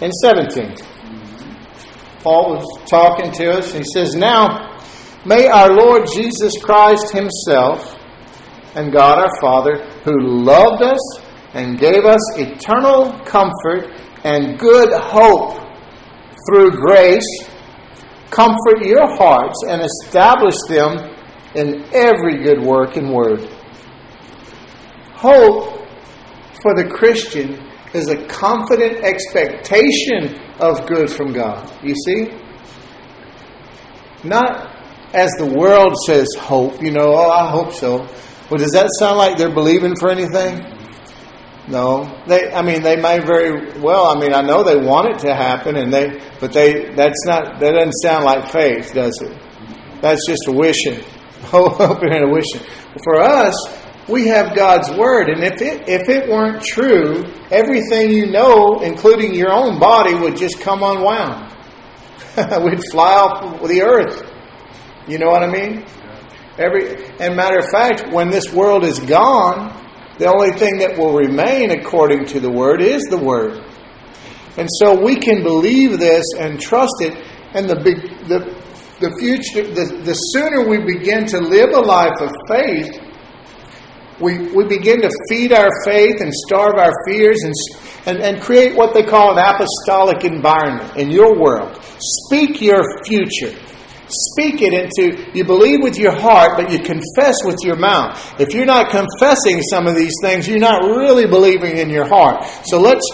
and 0.00 0.12
17. 0.12 0.76
Paul 2.22 2.56
was 2.56 2.88
talking 2.88 3.32
to 3.32 3.50
us. 3.50 3.74
and 3.74 3.84
He 3.84 3.90
says, 3.92 4.14
Now, 4.14 4.76
may 5.24 5.46
our 5.46 5.72
Lord 5.72 6.06
Jesus 6.14 6.52
Christ 6.62 7.12
Himself 7.12 7.99
and 8.74 8.92
God 8.92 9.18
our 9.18 9.40
Father, 9.40 9.84
who 10.04 10.44
loved 10.44 10.82
us 10.82 11.20
and 11.54 11.78
gave 11.78 12.04
us 12.04 12.20
eternal 12.38 13.18
comfort 13.24 13.90
and 14.24 14.58
good 14.58 14.92
hope 14.92 15.58
through 16.46 16.70
grace, 16.70 17.26
comfort 18.30 18.84
your 18.84 19.06
hearts 19.16 19.64
and 19.68 19.82
establish 19.82 20.56
them 20.68 21.14
in 21.54 21.84
every 21.92 22.42
good 22.42 22.60
work 22.60 22.96
and 22.96 23.12
word. 23.12 23.48
Hope 25.14 25.86
for 26.62 26.74
the 26.74 26.88
Christian 26.88 27.66
is 27.92 28.08
a 28.08 28.24
confident 28.26 29.04
expectation 29.04 30.38
of 30.60 30.86
good 30.86 31.10
from 31.10 31.32
God. 31.32 31.70
You 31.84 31.94
see? 32.06 32.28
Not 34.22 34.76
as 35.12 35.30
the 35.38 35.46
world 35.46 35.94
says 36.06 36.28
hope, 36.38 36.80
you 36.80 36.92
know, 36.92 37.06
oh, 37.06 37.30
I 37.30 37.50
hope 37.50 37.72
so. 37.72 38.06
Well, 38.50 38.58
does 38.58 38.72
that 38.72 38.88
sound 38.98 39.16
like 39.16 39.38
they're 39.38 39.54
believing 39.54 39.94
for 39.94 40.10
anything? 40.10 40.66
No, 41.68 42.20
they. 42.26 42.50
I 42.52 42.62
mean, 42.62 42.82
they 42.82 42.96
may 42.96 43.20
very 43.20 43.78
well. 43.78 44.06
I 44.06 44.18
mean, 44.18 44.34
I 44.34 44.42
know 44.42 44.64
they 44.64 44.76
want 44.76 45.14
it 45.14 45.18
to 45.20 45.34
happen, 45.34 45.76
and 45.76 45.92
they, 45.92 46.20
but 46.40 46.52
they. 46.52 46.92
That's 46.94 47.24
not. 47.26 47.60
That 47.60 47.72
doesn't 47.72 47.92
sound 48.02 48.24
like 48.24 48.48
faith, 48.48 48.92
does 48.92 49.16
it? 49.22 49.38
That's 50.00 50.26
just 50.26 50.48
wishing, 50.48 51.04
oh, 51.52 51.68
hoping 51.68 52.12
and 52.12 52.24
a 52.24 52.28
wishing. 52.28 52.60
For 53.04 53.20
us, 53.20 53.54
we 54.08 54.26
have 54.26 54.56
God's 54.56 54.90
word, 54.98 55.28
and 55.28 55.44
if 55.44 55.62
it 55.62 55.88
if 55.88 56.08
it 56.08 56.28
weren't 56.28 56.62
true, 56.64 57.24
everything 57.52 58.10
you 58.10 58.26
know, 58.26 58.80
including 58.80 59.32
your 59.34 59.52
own 59.52 59.78
body, 59.78 60.14
would 60.14 60.36
just 60.36 60.60
come 60.60 60.82
unwound. 60.82 61.54
We'd 62.64 62.82
fly 62.90 63.14
off 63.14 63.62
the 63.68 63.82
earth. 63.82 64.28
You 65.06 65.18
know 65.18 65.28
what 65.28 65.44
I 65.44 65.46
mean? 65.46 65.84
Every 66.58 67.06
and 67.18 67.36
matter 67.36 67.58
of 67.58 67.66
fact, 67.70 68.12
when 68.12 68.30
this 68.30 68.52
world 68.52 68.84
is 68.84 68.98
gone, 68.98 69.76
the 70.18 70.26
only 70.26 70.52
thing 70.58 70.78
that 70.78 70.98
will 70.98 71.14
remain 71.14 71.70
according 71.70 72.26
to 72.26 72.40
the 72.40 72.50
word 72.50 72.82
is 72.82 73.02
the 73.04 73.18
word. 73.18 73.64
And 74.56 74.68
so 74.78 75.02
we 75.02 75.16
can 75.16 75.42
believe 75.42 75.98
this 75.98 76.24
and 76.38 76.60
trust 76.60 76.96
it, 77.00 77.14
and 77.54 77.68
the 77.68 77.76
the 77.76 78.60
the 79.00 79.16
future 79.18 79.62
the, 79.62 80.02
the 80.04 80.14
sooner 80.14 80.68
we 80.68 80.78
begin 80.78 81.24
to 81.26 81.38
live 81.38 81.70
a 81.70 81.80
life 81.80 82.20
of 82.20 82.30
faith 82.48 83.10
we, 84.20 84.52
we 84.52 84.64
begin 84.64 85.00
to 85.02 85.10
feed 85.28 85.52
our 85.52 85.70
faith 85.84 86.20
and 86.20 86.32
starve 86.46 86.76
our 86.76 86.92
fears 87.06 87.42
and, 87.42 87.54
and, 88.06 88.18
and 88.18 88.42
create 88.42 88.76
what 88.76 88.92
they 88.94 89.02
call 89.02 89.36
an 89.36 89.38
apostolic 89.38 90.24
environment 90.24 90.96
in 90.96 91.10
your 91.10 91.40
world. 91.40 91.78
Speak 91.98 92.60
your 92.60 92.82
future. 93.04 93.56
Speak 94.10 94.62
it 94.62 94.72
into, 94.72 95.30
you 95.32 95.44
believe 95.44 95.82
with 95.82 95.98
your 95.98 96.14
heart, 96.14 96.56
but 96.56 96.70
you 96.70 96.78
confess 96.78 97.36
with 97.44 97.58
your 97.62 97.76
mouth. 97.76 98.40
If 98.40 98.54
you're 98.54 98.66
not 98.66 98.90
confessing 98.90 99.62
some 99.62 99.86
of 99.86 99.94
these 99.94 100.14
things, 100.22 100.48
you're 100.48 100.58
not 100.58 100.82
really 100.84 101.26
believing 101.26 101.78
in 101.78 101.90
your 101.90 102.06
heart. 102.06 102.44
So 102.66 102.80
let's 102.80 103.04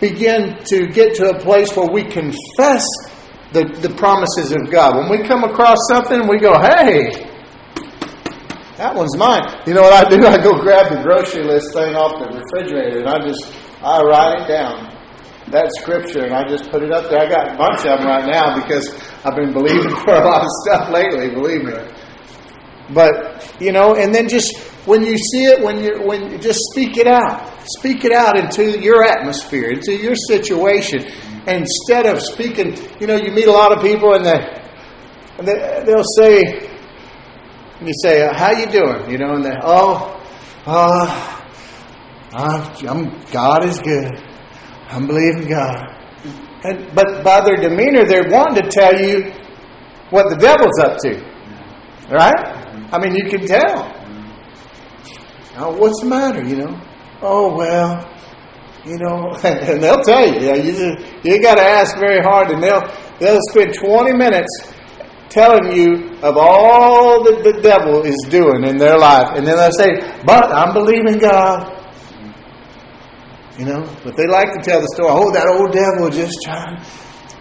begin 0.00 0.56
to 0.64 0.86
get 0.86 1.14
to 1.16 1.30
a 1.30 1.38
place 1.40 1.74
where 1.76 1.88
we 1.88 2.02
confess 2.02 2.84
the, 3.52 3.64
the 3.80 3.92
promises 3.96 4.52
of 4.52 4.70
God. 4.70 4.96
When 4.96 5.10
we 5.20 5.26
come 5.26 5.44
across 5.44 5.78
something, 5.88 6.26
we 6.26 6.38
go, 6.38 6.58
hey, 6.58 7.26
that 8.76 8.94
one's 8.94 9.16
mine. 9.16 9.42
You 9.66 9.74
know 9.74 9.82
what 9.82 9.92
I 9.92 10.08
do? 10.08 10.26
I 10.26 10.36
go 10.42 10.60
grab 10.60 10.90
the 10.92 11.02
grocery 11.02 11.44
list 11.44 11.72
thing 11.72 11.94
off 11.94 12.20
the 12.20 12.28
refrigerator 12.28 13.00
and 13.00 13.08
I 13.08 13.26
just 13.26 13.52
I 13.82 14.02
write 14.02 14.40
it 14.42 14.48
down. 14.48 14.85
That 15.50 15.70
scripture 15.80 16.24
and 16.24 16.34
I 16.34 16.48
just 16.48 16.70
put 16.70 16.82
it 16.82 16.90
up 16.90 17.08
there. 17.08 17.20
I 17.20 17.28
got 17.28 17.54
a 17.54 17.56
bunch 17.56 17.78
of 17.86 17.98
them 17.98 18.06
right 18.06 18.26
now 18.26 18.60
because 18.60 18.90
I've 19.24 19.36
been 19.36 19.52
believing 19.52 19.94
for 20.04 20.14
a 20.14 20.24
lot 20.24 20.42
of 20.42 20.48
stuff 20.66 20.90
lately. 20.90 21.30
Believe 21.30 21.62
me. 21.62 21.72
But 22.92 23.54
you 23.60 23.72
know, 23.72 23.94
and 23.94 24.14
then 24.14 24.28
just 24.28 24.56
when 24.86 25.04
you 25.04 25.16
see 25.16 25.44
it, 25.44 25.62
when 25.62 25.82
you 25.82 26.02
when 26.02 26.30
you 26.30 26.38
just 26.38 26.60
speak 26.72 26.96
it 26.96 27.06
out, 27.06 27.62
speak 27.78 28.04
it 28.04 28.12
out 28.12 28.38
into 28.38 28.78
your 28.80 29.04
atmosphere, 29.04 29.70
into 29.70 29.92
your 29.92 30.14
situation, 30.14 31.04
instead 31.46 32.06
of 32.06 32.22
speaking. 32.22 32.76
You 33.00 33.06
know, 33.06 33.16
you 33.16 33.32
meet 33.32 33.46
a 33.46 33.52
lot 33.52 33.72
of 33.72 33.82
people 33.82 34.14
and 34.14 34.24
they 34.24 34.62
and 35.38 35.46
they, 35.46 35.82
they'll 35.84 36.04
say, 36.16 36.42
and 37.78 37.88
you 37.88 37.94
say, 38.02 38.22
uh, 38.26 38.34
"How 38.34 38.52
you 38.52 38.66
doing?" 38.66 39.10
You 39.10 39.18
know, 39.18 39.34
and 39.34 39.44
they, 39.44 39.54
"Oh, 39.62 40.20
uh, 40.66 41.42
I'm 42.32 43.24
God 43.32 43.64
is 43.64 43.78
good. 43.80 44.22
I'm 44.88 45.06
believing 45.06 45.48
God." 45.48 45.84
And, 46.64 46.94
but 46.94 47.22
by 47.22 47.40
their 47.42 47.56
demeanor, 47.56 48.04
they're 48.06 48.28
wanting 48.28 48.62
to 48.64 48.68
tell 48.68 48.98
you 48.98 49.32
what 50.10 50.28
the 50.30 50.36
devil's 50.36 50.78
up 50.80 50.96
to, 50.98 51.10
right? 52.10 52.56
I 52.92 52.98
mean, 52.98 53.14
you 53.14 53.28
can 53.28 53.46
tell. 53.46 53.92
What's 55.78 56.00
the 56.02 56.08
matter? 56.08 56.44
You 56.44 56.56
know? 56.56 56.80
Oh 57.22 57.56
well, 57.56 58.02
you 58.84 58.98
know, 58.98 59.32
and 59.44 59.82
they'll 59.82 60.02
tell 60.02 60.26
you. 60.26 60.46
Yeah, 60.46 60.54
You, 60.56 60.72
just, 60.72 61.24
you 61.24 61.40
got 61.42 61.56
to 61.56 61.62
ask 61.62 61.96
very 61.98 62.20
hard, 62.20 62.50
and 62.50 62.62
they'll 62.62 62.82
they'll 63.18 63.40
spend 63.50 63.74
twenty 63.74 64.14
minutes 64.16 64.72
telling 65.28 65.72
you 65.76 66.16
of 66.22 66.36
all 66.36 67.22
that 67.24 67.42
the 67.44 67.60
devil 67.60 68.02
is 68.04 68.16
doing 68.30 68.64
in 68.64 68.78
their 68.78 68.98
life. 68.98 69.28
And 69.36 69.46
then 69.46 69.56
they 69.56 69.70
say, 69.72 70.22
but 70.24 70.50
I'm 70.50 70.72
believing 70.72 71.18
God. 71.18 71.75
You 73.58 73.64
know, 73.64 73.82
but 74.04 74.16
they 74.16 74.26
like 74.26 74.52
to 74.52 74.60
tell 74.62 74.80
the 74.80 74.88
story, 74.94 75.08
oh, 75.10 75.32
that 75.32 75.48
old 75.48 75.72
devil 75.72 76.10
just 76.10 76.36
trying. 76.44 76.82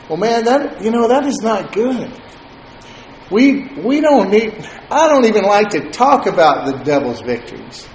Well, 0.08 0.18
man, 0.18 0.46
that, 0.46 0.82
you 0.82 0.92
know, 0.92 1.08
that 1.08 1.26
is 1.26 1.40
not 1.42 1.74
good. 1.74 2.10
We, 3.32 3.68
we 3.84 4.02
don't 4.02 4.30
need, 4.30 4.54
I 4.90 5.10
don't 5.10 5.26
even 5.26 5.44
like 5.44 5.70
to 5.72 5.90
talk 5.90 6.28
about 6.28 6.68
the 6.68 6.84
devil's 6.84 7.22
victories. 7.22 7.88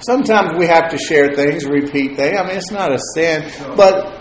Sometimes 0.00 0.58
we 0.58 0.66
have 0.66 0.88
to 0.90 0.98
share 0.98 1.32
things, 1.34 1.64
repeat 1.64 2.16
things. 2.16 2.36
I 2.36 2.42
mean, 2.44 2.56
it's 2.56 2.72
not 2.72 2.92
a 2.92 2.98
sin, 3.14 3.48
but, 3.76 4.20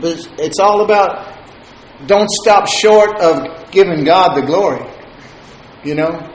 but 0.00 0.28
it's 0.40 0.58
all 0.58 0.80
about 0.82 1.38
don't 2.06 2.28
stop 2.42 2.66
short 2.66 3.20
of 3.20 3.70
giving 3.70 4.04
God 4.04 4.34
the 4.34 4.42
glory. 4.42 4.84
You 5.84 5.94
know? 5.94 6.28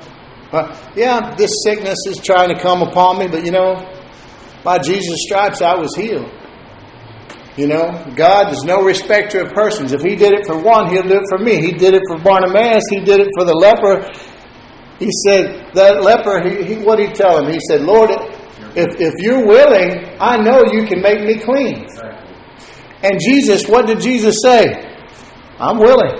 Uh, 0.52 0.74
yeah, 0.96 1.36
this 1.36 1.52
sickness 1.66 1.98
is 2.08 2.18
trying 2.24 2.48
to 2.56 2.62
come 2.62 2.82
upon 2.82 3.20
me, 3.20 3.28
but 3.28 3.44
you 3.46 3.52
know, 3.52 3.76
by 4.64 4.80
Jesus' 4.80 5.24
stripes 5.26 5.62
I 5.62 5.76
was 5.76 5.96
healed. 5.96 6.32
You 7.58 7.68
know, 7.68 8.06
God 8.16 8.54
is 8.54 8.64
no 8.64 8.84
respecter 8.84 9.42
of 9.42 9.54
persons. 9.54 9.92
If 9.92 10.02
He 10.02 10.16
did 10.16 10.34
it 10.34 10.46
for 10.46 10.58
one, 10.62 10.90
He'll 10.90 11.04
do 11.04 11.16
it 11.16 11.28
for 11.30 11.40
me. 11.40 11.62
He 11.62 11.72
did 11.72 11.94
it 11.94 12.04
for 12.08 12.18
Bartimaeus. 12.20 12.84
He 12.90 13.00
did 13.00 13.20
it 13.20 13.30
for 13.38 13.46
the 13.46 13.54
leper. 13.54 14.08
He 15.00 15.10
said, 15.26 15.74
that 15.74 16.02
leper, 16.02 16.42
he, 16.48 16.64
he, 16.64 16.84
what 16.84 16.98
did 16.98 17.10
he 17.10 17.14
tell 17.14 17.44
him? 17.44 17.52
He 17.52 17.60
said, 17.70 17.82
Lord, 17.82 18.10
If, 18.76 19.00
if 19.00 19.14
you're 19.18 19.46
willing, 19.46 20.06
I 20.20 20.38
know 20.38 20.64
you 20.72 20.86
can 20.86 21.02
make 21.02 21.22
me 21.22 21.40
clean. 21.40 21.88
And 23.02 23.20
Jesus, 23.20 23.68
what 23.68 23.88
did 23.88 24.00
Jesus 24.00 24.36
say? 24.44 24.66
I'm 25.60 25.80
willing. 25.80 26.14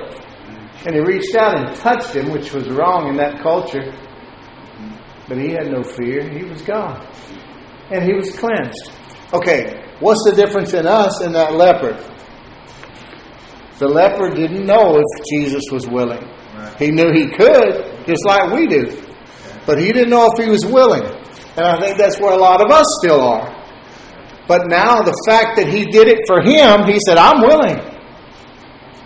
And 0.86 0.96
he 0.96 1.02
reached 1.02 1.36
out 1.36 1.56
and 1.56 1.76
touched 1.76 2.16
him, 2.16 2.32
which 2.32 2.54
was 2.54 2.68
wrong 2.70 3.10
in 3.10 3.18
that 3.18 3.42
culture. 3.44 3.94
But 5.28 5.38
he 5.38 5.52
had 5.52 5.72
no 5.72 5.84
fear. 5.84 6.28
He 6.30 6.46
was 6.46 6.64
God. 6.64 7.06
And 7.92 8.04
he 8.04 8.14
was 8.14 8.38
cleansed. 8.38 8.92
Okay, 9.34 9.84
what's 10.00 10.24
the 10.24 10.34
difference 10.36 10.74
in 10.74 10.86
us 10.86 11.22
and 11.22 11.36
that 11.36 11.54
leper? 11.54 11.96
The 13.80 13.88
leper 13.88 14.30
didn't 14.34 14.66
know 14.66 14.98
if 14.98 15.26
Jesus 15.32 15.64
was 15.72 15.88
willing. 15.88 16.28
He 16.80 16.92
knew 16.92 17.12
he 17.12 17.28
could, 17.28 18.06
just 18.08 18.26
like 18.26 18.52
we 18.52 18.68
do. 18.68 19.04
But 19.66 19.80
he 19.80 19.92
didn't 19.92 20.10
know 20.10 20.30
if 20.34 20.44
he 20.44 20.50
was 20.50 20.66
willing. 20.66 21.04
And 21.58 21.66
I 21.66 21.80
think 21.80 21.98
that's 21.98 22.20
where 22.20 22.34
a 22.34 22.38
lot 22.38 22.64
of 22.64 22.72
us 22.72 22.86
still 23.02 23.22
are. 23.22 23.54
But 24.48 24.68
now 24.68 25.02
the 25.02 25.14
fact 25.28 25.58
that 25.58 25.68
he 25.68 25.86
did 25.86 26.08
it 26.08 26.20
for 26.26 26.42
him, 26.42 26.86
he 26.86 27.00
said, 27.06 27.18
I'm 27.18 27.42
willing. 27.42 27.80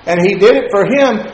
And 0.06 0.20
he 0.22 0.36
did 0.36 0.56
it 0.56 0.66
for 0.72 0.86
him. 0.86 1.28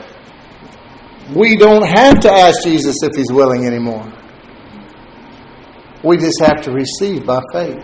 We 1.36 1.58
don't 1.58 1.86
have 1.86 2.20
to 2.22 2.32
ask 2.32 2.64
Jesus 2.64 2.96
if 3.04 3.16
he's 3.16 3.32
willing 3.32 3.66
anymore. 3.66 4.12
We 6.04 6.18
just 6.18 6.40
have 6.42 6.62
to 6.64 6.72
receive 6.72 7.26
by 7.26 7.42
faith. 7.52 7.84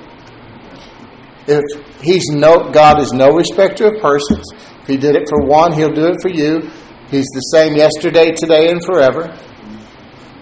If 1.48 1.64
he's 2.02 2.30
no 2.30 2.70
God 2.72 3.02
is 3.02 3.12
no 3.12 3.32
respecter 3.32 3.88
of 3.88 4.02
persons. 4.02 4.46
If 4.82 4.88
he 4.88 4.98
did 4.98 5.16
it 5.16 5.28
for 5.30 5.46
one, 5.46 5.74
he'll 5.74 5.94
do 5.94 6.08
it 6.08 6.22
for 6.22 6.30
you. 6.30 6.70
He's 7.10 7.28
the 7.34 7.42
same 7.54 7.76
yesterday, 7.76 8.32
today, 8.32 8.70
and 8.70 8.84
forever. 8.84 9.38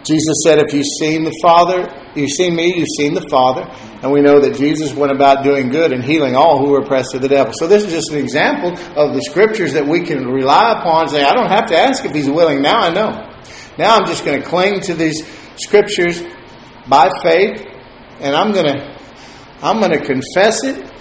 Jesus 0.03 0.43
said, 0.43 0.59
If 0.59 0.73
you've 0.73 0.85
seen 0.99 1.23
the 1.23 1.37
Father, 1.41 1.91
you've 2.15 2.31
seen 2.31 2.55
me, 2.55 2.73
you've 2.75 2.87
seen 2.97 3.13
the 3.13 3.27
Father. 3.29 3.69
And 4.01 4.11
we 4.11 4.21
know 4.21 4.39
that 4.39 4.55
Jesus 4.55 4.93
went 4.93 5.11
about 5.11 5.43
doing 5.43 5.69
good 5.69 5.93
and 5.93 6.03
healing 6.03 6.35
all 6.35 6.57
who 6.57 6.71
were 6.71 6.79
oppressed 6.79 7.13
of 7.13 7.21
the 7.21 7.27
devil. 7.27 7.53
So 7.55 7.67
this 7.67 7.83
is 7.83 7.91
just 7.91 8.11
an 8.11 8.17
example 8.17 8.71
of 8.95 9.13
the 9.13 9.21
scriptures 9.21 9.73
that 9.73 9.85
we 9.85 10.01
can 10.01 10.27
rely 10.27 10.79
upon 10.79 11.03
and 11.03 11.11
say, 11.11 11.23
I 11.23 11.33
don't 11.33 11.49
have 11.49 11.67
to 11.67 11.77
ask 11.77 12.03
if 12.03 12.13
he's 12.13 12.29
willing. 12.29 12.61
Now 12.61 12.79
I 12.79 12.93
know. 12.93 13.29
Now 13.77 13.97
I'm 13.97 14.05
just 14.05 14.25
going 14.25 14.41
to 14.41 14.47
cling 14.47 14.81
to 14.81 14.95
these 14.95 15.23
scriptures 15.57 16.23
by 16.91 17.09
faith, 17.23 17.65
and 18.19 18.35
I'm 18.35 18.51
going 18.51 18.67
to 18.67 19.01
I'm 19.63 19.79
going 19.79 19.91
to 19.91 20.05
confess 20.05 20.63
it 20.63 20.91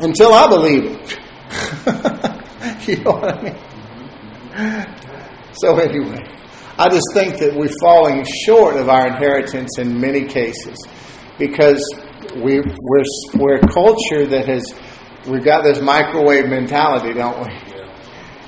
until 0.00 0.32
I 0.32 0.46
believe 0.46 0.84
it. 0.84 1.18
you 2.88 3.02
know 3.02 3.12
what 3.12 3.38
I 3.38 3.42
mean? 3.42 3.58
So 5.54 5.76
anyway. 5.78 6.30
I 6.76 6.88
just 6.88 7.06
think 7.14 7.38
that 7.38 7.54
we're 7.54 7.70
falling 7.80 8.24
short 8.44 8.74
of 8.74 8.88
our 8.88 9.06
inheritance 9.06 9.78
in 9.78 10.00
many 10.00 10.24
cases 10.24 10.76
because 11.38 11.80
we, 12.34 12.58
we're, 12.58 13.04
we're 13.34 13.58
a 13.58 13.68
culture 13.68 14.26
that 14.26 14.48
has, 14.48 14.74
we've 15.28 15.44
got 15.44 15.62
this 15.62 15.80
microwave 15.80 16.48
mentality, 16.48 17.12
don't 17.12 17.38
we? 17.46 17.54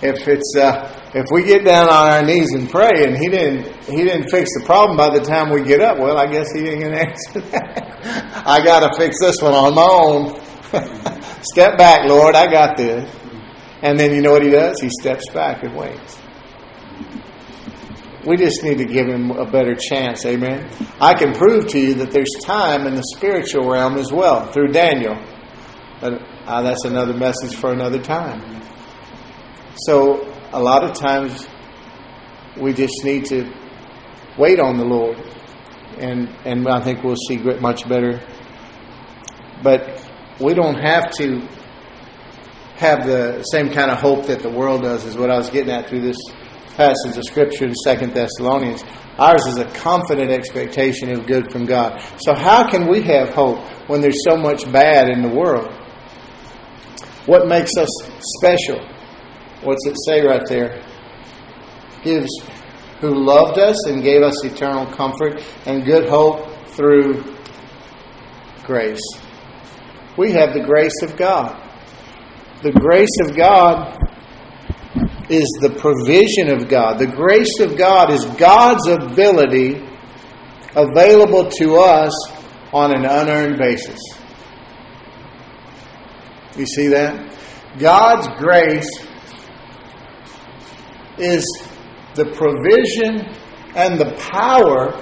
If 0.03 0.27
it's, 0.27 0.57
uh, 0.57 1.06
if 1.17 1.25
we 1.33 1.45
get 1.45 1.65
down 1.65 1.89
on 1.89 2.11
our 2.11 2.23
knees 2.23 2.53
and 2.53 2.69
pray 2.69 3.05
and 3.05 3.17
he 3.17 3.31
didn't, 3.31 3.65
he 3.87 4.05
didn't 4.05 4.29
fix 4.29 4.51
the 4.59 4.67
problem 4.67 4.99
by 4.99 5.09
the 5.09 5.25
time 5.25 5.51
we 5.51 5.63
get 5.63 5.81
up, 5.81 5.99
well, 5.99 6.19
I 6.19 6.27
guess 6.27 6.53
he 6.53 6.61
to 6.61 6.75
answer 6.75 7.41
that. 7.41 8.43
I 8.47 8.63
got 8.63 8.81
to 8.81 8.95
fix 8.99 9.17
this 9.19 9.41
one 9.41 9.55
on 9.55 9.75
my 9.75 9.83
own. 9.83 10.39
Step 11.43 11.79
back, 11.79 12.07
Lord, 12.07 12.35
I 12.35 12.51
got 12.51 12.77
this. 12.77 13.11
And 13.81 13.99
then 13.99 14.15
you 14.15 14.21
know 14.21 14.33
what 14.33 14.43
he 14.43 14.51
does? 14.51 14.79
He 14.79 14.91
steps 15.01 15.25
back 15.33 15.63
and 15.63 15.75
waits. 15.75 16.19
We 18.27 18.37
just 18.37 18.63
need 18.63 18.77
to 18.77 18.85
give 18.85 19.07
him 19.07 19.31
a 19.31 19.51
better 19.51 19.75
chance. 19.75 20.27
Amen. 20.27 20.69
I 21.01 21.15
can 21.15 21.33
prove 21.33 21.67
to 21.69 21.79
you 21.79 21.95
that 21.95 22.11
there's 22.11 22.33
time 22.45 22.87
in 22.87 22.95
the 22.95 23.05
spiritual 23.15 23.71
realm 23.71 23.97
as 23.97 24.13
well 24.13 24.53
through 24.53 24.69
Daniel. 24.69 25.17
But 26.01 26.21
uh, 26.47 26.61
that's 26.61 26.85
another 26.85 27.15
message 27.15 27.55
for 27.55 27.73
another 27.73 28.03
time. 28.03 28.61
So, 29.77 30.36
a 30.57 30.61
lot 30.61 30.83
of 30.83 30.95
times 30.95 31.47
we 32.59 32.73
just 32.73 33.05
need 33.05 33.27
to 33.27 33.45
wait 34.39 34.59
on 34.59 34.79
the 34.79 34.85
Lord. 34.87 35.19
And, 35.99 36.31
and 36.47 36.67
I 36.67 36.81
think 36.83 37.05
we'll 37.05 37.15
see 37.29 37.37
much 37.37 37.87
better. 37.87 38.27
But 39.63 40.03
we 40.41 40.55
don't 40.55 40.79
have 40.81 41.11
to 41.19 41.47
have 42.77 43.07
the 43.07 43.43
same 43.43 43.69
kind 43.71 43.91
of 43.91 43.99
hope 43.99 44.27
that 44.29 44.41
the 44.41 44.49
world 44.49 44.83
does, 44.83 45.05
is 45.05 45.17
what 45.17 45.31
I 45.31 45.37
was 45.37 45.51
getting 45.51 45.71
at 45.71 45.91
through 45.91 46.01
this 46.01 46.19
passage 46.75 47.19
of 47.19 47.25
Scripture 47.25 47.67
in 47.67 47.75
Second 47.75 48.15
Thessalonians. 48.15 48.83
Ours 49.19 49.47
is 49.47 49.59
a 49.59 49.67
confident 49.67 50.31
expectation 50.31 51.11
of 51.11 51.27
good 51.27 51.53
from 51.53 51.67
God. 51.67 52.03
So, 52.21 52.35
how 52.35 52.67
can 52.69 52.87
we 52.87 53.03
have 53.03 53.31
hope 53.31 53.59
when 53.89 54.01
there's 54.01 54.23
so 54.27 54.37
much 54.39 54.71
bad 54.73 55.11
in 55.11 55.21
the 55.21 55.29
world? 55.29 55.71
What 57.27 57.47
makes 57.47 57.73
us 57.77 57.89
special? 58.39 58.96
What's 59.67 59.85
it 59.85 59.97
say 60.07 60.25
right 60.25 60.47
there? 60.49 60.81
Gives 62.05 62.31
who 63.01 63.13
loved 63.13 63.59
us 63.59 63.89
and 63.89 64.01
gave 64.01 64.23
us 64.23 64.45
eternal 64.45 64.87
comfort 64.95 65.43
and 65.67 65.85
good 65.85 66.09
hope 66.09 66.69
through 66.69 67.25
grace. 68.63 69.03
We 70.17 70.31
have 70.31 70.55
the 70.55 70.61
grace 70.61 70.95
of 71.03 71.17
God. 71.17 71.61
The 72.63 72.71
grace 72.71 73.11
of 73.25 73.37
God 73.37 73.99
is 75.29 75.49
the 75.61 75.71
provision 75.71 76.49
of 76.49 76.69
God. 76.69 77.01
The 77.01 77.09
grace 77.09 77.59
of 77.59 77.77
God 77.77 78.13
is 78.13 78.25
God's 78.37 78.87
ability 78.87 79.85
available 80.77 81.51
to 81.51 81.75
us 81.75 82.13
on 82.73 82.95
an 82.95 83.05
unearned 83.05 83.59
basis. 83.59 83.99
You 86.57 86.67
see 86.67 86.87
that? 86.87 87.35
God's 87.81 88.29
grace 88.39 88.89
is 91.19 91.45
the 92.15 92.25
provision 92.27 93.27
and 93.75 93.99
the 94.01 94.15
power 94.31 94.93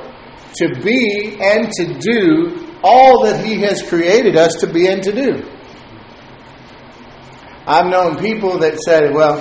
to 0.54 0.80
be 0.82 1.36
and 1.40 1.70
to 1.72 1.98
do 1.98 2.76
all 2.82 3.24
that 3.24 3.44
He 3.44 3.60
has 3.62 3.82
created 3.82 4.36
us 4.36 4.54
to 4.60 4.66
be 4.66 4.86
and 4.88 5.02
to 5.02 5.12
do. 5.12 5.50
I've 7.66 7.86
known 7.86 8.16
people 8.16 8.58
that 8.58 8.78
said, 8.80 9.14
well, 9.14 9.36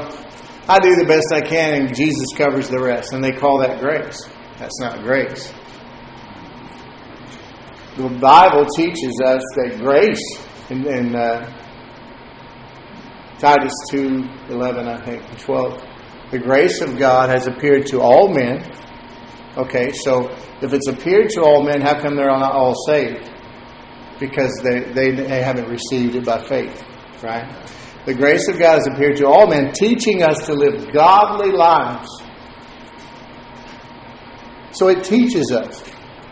I 0.67 0.79
do 0.79 0.95
the 0.95 1.05
best 1.05 1.33
I 1.33 1.41
can 1.41 1.81
and 1.81 1.95
Jesus 1.95 2.27
covers 2.37 2.69
the 2.69 2.81
rest. 2.81 3.11
And 3.11 3.23
they 3.23 3.31
call 3.33 3.59
that 3.59 3.79
grace. 3.81 4.17
That's 4.57 4.79
not 4.79 5.01
grace. 5.03 5.51
The 7.97 8.09
Bible 8.09 8.65
teaches 8.75 9.21
us 9.23 9.43
that 9.55 9.77
grace 9.79 10.39
in, 10.69 10.87
in 10.87 11.15
uh, 11.15 11.51
Titus 13.39 13.73
2 13.91 14.23
11, 14.49 14.87
I 14.87 15.05
think, 15.05 15.39
12. 15.41 15.92
The 16.33 16.39
grace 16.39 16.81
of 16.81 16.97
God 16.97 17.29
has 17.29 17.45
appeared 17.45 17.85
to 17.91 18.01
all 18.01 18.27
men. 18.27 18.67
Okay, 19.55 19.91
so 19.91 20.31
if 20.63 20.73
it's 20.73 20.87
appeared 20.87 21.29
to 21.29 21.43
all 21.43 21.61
men, 21.61 21.79
how 21.79 22.01
come 22.01 22.15
they're 22.15 22.25
not 22.25 22.53
all 22.53 22.73
saved? 22.87 23.29
Because 24.19 24.59
they, 24.63 24.79
they, 24.79 25.11
they 25.11 25.43
haven't 25.43 25.69
received 25.69 26.15
it 26.15 26.25
by 26.25 26.43
faith, 26.43 26.83
right? 27.21 27.69
The 28.07 28.15
grace 28.15 28.47
of 28.47 28.57
God 28.57 28.79
has 28.79 28.87
appeared 28.87 29.17
to 29.17 29.27
all 29.27 29.45
men, 29.45 29.73
teaching 29.73 30.23
us 30.23 30.47
to 30.47 30.55
live 30.55 30.91
godly 30.91 31.51
lives. 31.51 32.09
So 34.71 34.87
it 34.87 35.03
teaches 35.03 35.51
us 35.51 35.83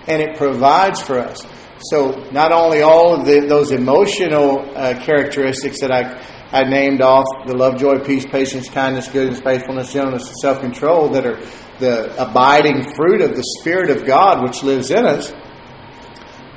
and 0.07 0.19
it 0.19 0.35
provides 0.35 0.99
for 0.99 1.19
us. 1.19 1.45
So 1.91 2.27
not 2.31 2.51
only 2.51 2.81
all 2.81 3.13
of 3.13 3.27
the, 3.27 3.41
those 3.41 3.71
emotional 3.71 4.67
uh, 4.75 4.99
characteristics 5.05 5.79
that 5.81 5.91
I, 5.91 6.19
I 6.51 6.63
named 6.63 7.01
off 7.01 7.25
the 7.47 7.55
love, 7.55 7.77
joy, 7.79 7.99
peace, 7.99 8.25
patience, 8.25 8.69
kindness, 8.69 9.07
goodness, 9.07 9.39
faithfulness, 9.39 9.93
gentleness, 9.93 10.27
and 10.27 10.37
self 10.37 10.59
control 10.59 11.09
that 11.09 11.25
are 11.25 11.39
the 11.79 12.13
abiding 12.21 12.93
fruit 12.93 13.21
of 13.21 13.35
the 13.35 13.43
Spirit 13.59 13.89
of 13.89 14.05
God 14.05 14.43
which 14.43 14.61
lives 14.61 14.91
in 14.91 15.05
us, 15.05 15.33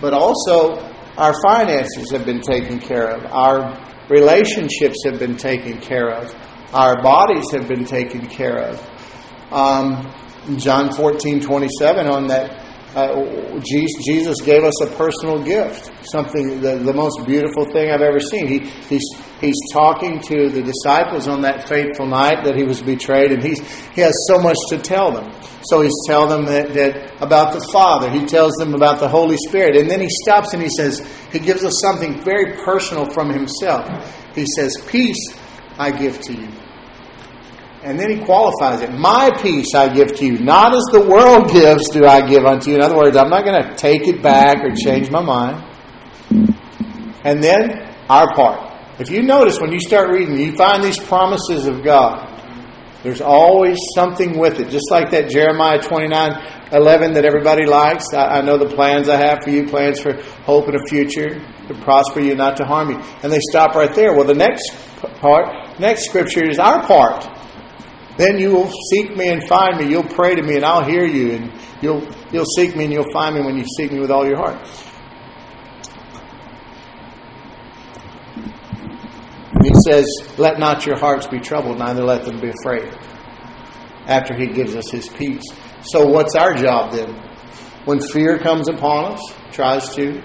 but 0.00 0.12
also 0.12 0.76
our 1.16 1.32
finances 1.42 2.10
have 2.10 2.24
been 2.26 2.40
taken 2.40 2.80
care 2.80 3.08
of. 3.08 3.24
Our 3.26 3.80
relationships 4.08 4.98
have 5.04 5.18
been 5.18 5.36
taken 5.36 5.80
care 5.80 6.10
of. 6.10 6.34
Our 6.72 7.00
bodies 7.02 7.52
have 7.52 7.68
been 7.68 7.84
taken 7.84 8.26
care 8.26 8.58
of. 8.58 8.90
Um, 9.52 10.12
John 10.56 10.92
14, 10.92 11.40
27, 11.40 12.06
on 12.08 12.26
that, 12.26 12.63
uh, 12.94 13.60
Jesus 13.60 14.40
gave 14.42 14.62
us 14.62 14.80
a 14.82 14.86
personal 14.96 15.42
gift, 15.42 15.90
something, 16.06 16.60
the, 16.60 16.76
the 16.76 16.92
most 16.92 17.26
beautiful 17.26 17.64
thing 17.72 17.90
I've 17.90 18.00
ever 18.00 18.20
seen. 18.20 18.46
He, 18.46 18.58
he's, 18.88 19.04
he's 19.40 19.56
talking 19.72 20.20
to 20.20 20.48
the 20.48 20.62
disciples 20.62 21.26
on 21.26 21.42
that 21.42 21.68
fateful 21.68 22.06
night 22.06 22.44
that 22.44 22.56
he 22.56 22.62
was 22.62 22.80
betrayed, 22.82 23.32
and 23.32 23.42
he's, 23.42 23.60
he 23.94 24.00
has 24.00 24.14
so 24.28 24.38
much 24.38 24.56
to 24.68 24.78
tell 24.78 25.12
them. 25.12 25.32
So 25.64 25.80
he's 25.80 25.92
telling 26.06 26.28
them 26.28 26.44
that, 26.46 26.74
that 26.74 27.22
about 27.22 27.52
the 27.52 27.66
Father. 27.72 28.10
He 28.10 28.26
tells 28.26 28.52
them 28.54 28.74
about 28.74 29.00
the 29.00 29.08
Holy 29.08 29.36
Spirit. 29.48 29.76
And 29.76 29.90
then 29.90 30.00
he 30.00 30.08
stops 30.10 30.52
and 30.52 30.62
he 30.62 30.68
says, 30.68 31.00
he 31.32 31.38
gives 31.38 31.64
us 31.64 31.80
something 31.80 32.22
very 32.22 32.52
personal 32.64 33.10
from 33.10 33.30
himself. 33.30 33.88
He 34.34 34.46
says, 34.56 34.76
Peace 34.88 35.34
I 35.78 35.90
give 35.90 36.20
to 36.20 36.32
you. 36.34 36.48
And 37.84 38.00
then 38.00 38.10
he 38.10 38.24
qualifies 38.24 38.80
it. 38.80 38.92
My 38.92 39.30
peace 39.42 39.74
I 39.74 39.92
give 39.92 40.14
to 40.16 40.24
you. 40.24 40.38
Not 40.38 40.74
as 40.74 40.84
the 40.90 41.06
world 41.06 41.50
gives 41.52 41.90
do 41.90 42.06
I 42.06 42.26
give 42.26 42.44
unto 42.46 42.70
you. 42.70 42.76
In 42.76 42.82
other 42.82 42.96
words, 42.96 43.16
I'm 43.16 43.28
not 43.28 43.44
going 43.44 43.62
to 43.62 43.74
take 43.76 44.08
it 44.08 44.22
back 44.22 44.64
or 44.64 44.74
change 44.74 45.10
my 45.10 45.22
mind. 45.22 45.62
And 47.24 47.42
then 47.42 47.94
our 48.08 48.34
part. 48.34 48.72
If 48.98 49.10
you 49.10 49.22
notice 49.22 49.60
when 49.60 49.72
you 49.72 49.80
start 49.80 50.10
reading, 50.10 50.38
you 50.38 50.56
find 50.56 50.82
these 50.82 50.98
promises 50.98 51.66
of 51.66 51.82
God. 51.82 52.30
There's 53.02 53.20
always 53.20 53.76
something 53.94 54.38
with 54.38 54.60
it. 54.60 54.70
Just 54.70 54.90
like 54.90 55.10
that 55.10 55.28
Jeremiah 55.28 55.78
29 55.78 56.52
11 56.72 57.12
that 57.12 57.24
everybody 57.24 57.66
likes. 57.66 58.12
I, 58.14 58.38
I 58.38 58.40
know 58.40 58.56
the 58.56 58.74
plans 58.74 59.08
I 59.08 59.16
have 59.16 59.44
for 59.44 59.50
you, 59.50 59.66
plans 59.66 60.00
for 60.00 60.14
hope 60.44 60.68
and 60.68 60.76
a 60.76 60.86
future, 60.88 61.28
to 61.68 61.74
prosper 61.82 62.20
you, 62.20 62.34
not 62.34 62.56
to 62.56 62.64
harm 62.64 62.90
you. 62.90 62.96
And 63.22 63.30
they 63.30 63.40
stop 63.50 63.74
right 63.74 63.94
there. 63.94 64.14
Well, 64.14 64.24
the 64.24 64.34
next 64.34 64.72
part, 65.20 65.78
next 65.78 66.06
scripture 66.06 66.48
is 66.48 66.58
our 66.58 66.86
part. 66.86 67.28
Then 68.16 68.38
you 68.38 68.52
will 68.52 68.70
seek 68.90 69.16
me 69.16 69.28
and 69.28 69.46
find 69.48 69.78
me. 69.78 69.90
You'll 69.90 70.04
pray 70.04 70.34
to 70.34 70.42
me 70.42 70.56
and 70.56 70.64
I'll 70.64 70.84
hear 70.84 71.04
you. 71.04 71.32
And 71.32 71.52
you'll, 71.82 72.06
you'll 72.32 72.44
seek 72.56 72.76
me 72.76 72.84
and 72.84 72.92
you'll 72.92 73.12
find 73.12 73.34
me 73.34 73.42
when 73.42 73.56
you 73.56 73.64
seek 73.76 73.90
me 73.90 73.98
with 73.98 74.10
all 74.10 74.26
your 74.26 74.36
heart. 74.36 74.58
He 79.64 79.72
says, 79.86 80.06
Let 80.38 80.58
not 80.58 80.86
your 80.86 80.98
hearts 80.98 81.26
be 81.26 81.40
troubled, 81.40 81.78
neither 81.78 82.04
let 82.04 82.24
them 82.24 82.40
be 82.40 82.50
afraid. 82.60 82.92
After 84.06 84.34
he 84.34 84.46
gives 84.46 84.76
us 84.76 84.90
his 84.90 85.08
peace. 85.08 85.42
So, 85.82 86.06
what's 86.06 86.36
our 86.36 86.54
job 86.54 86.92
then? 86.92 87.14
When 87.86 88.00
fear 88.00 88.38
comes 88.38 88.68
upon 88.68 89.12
us, 89.12 89.34
tries 89.52 89.94
to, 89.94 90.20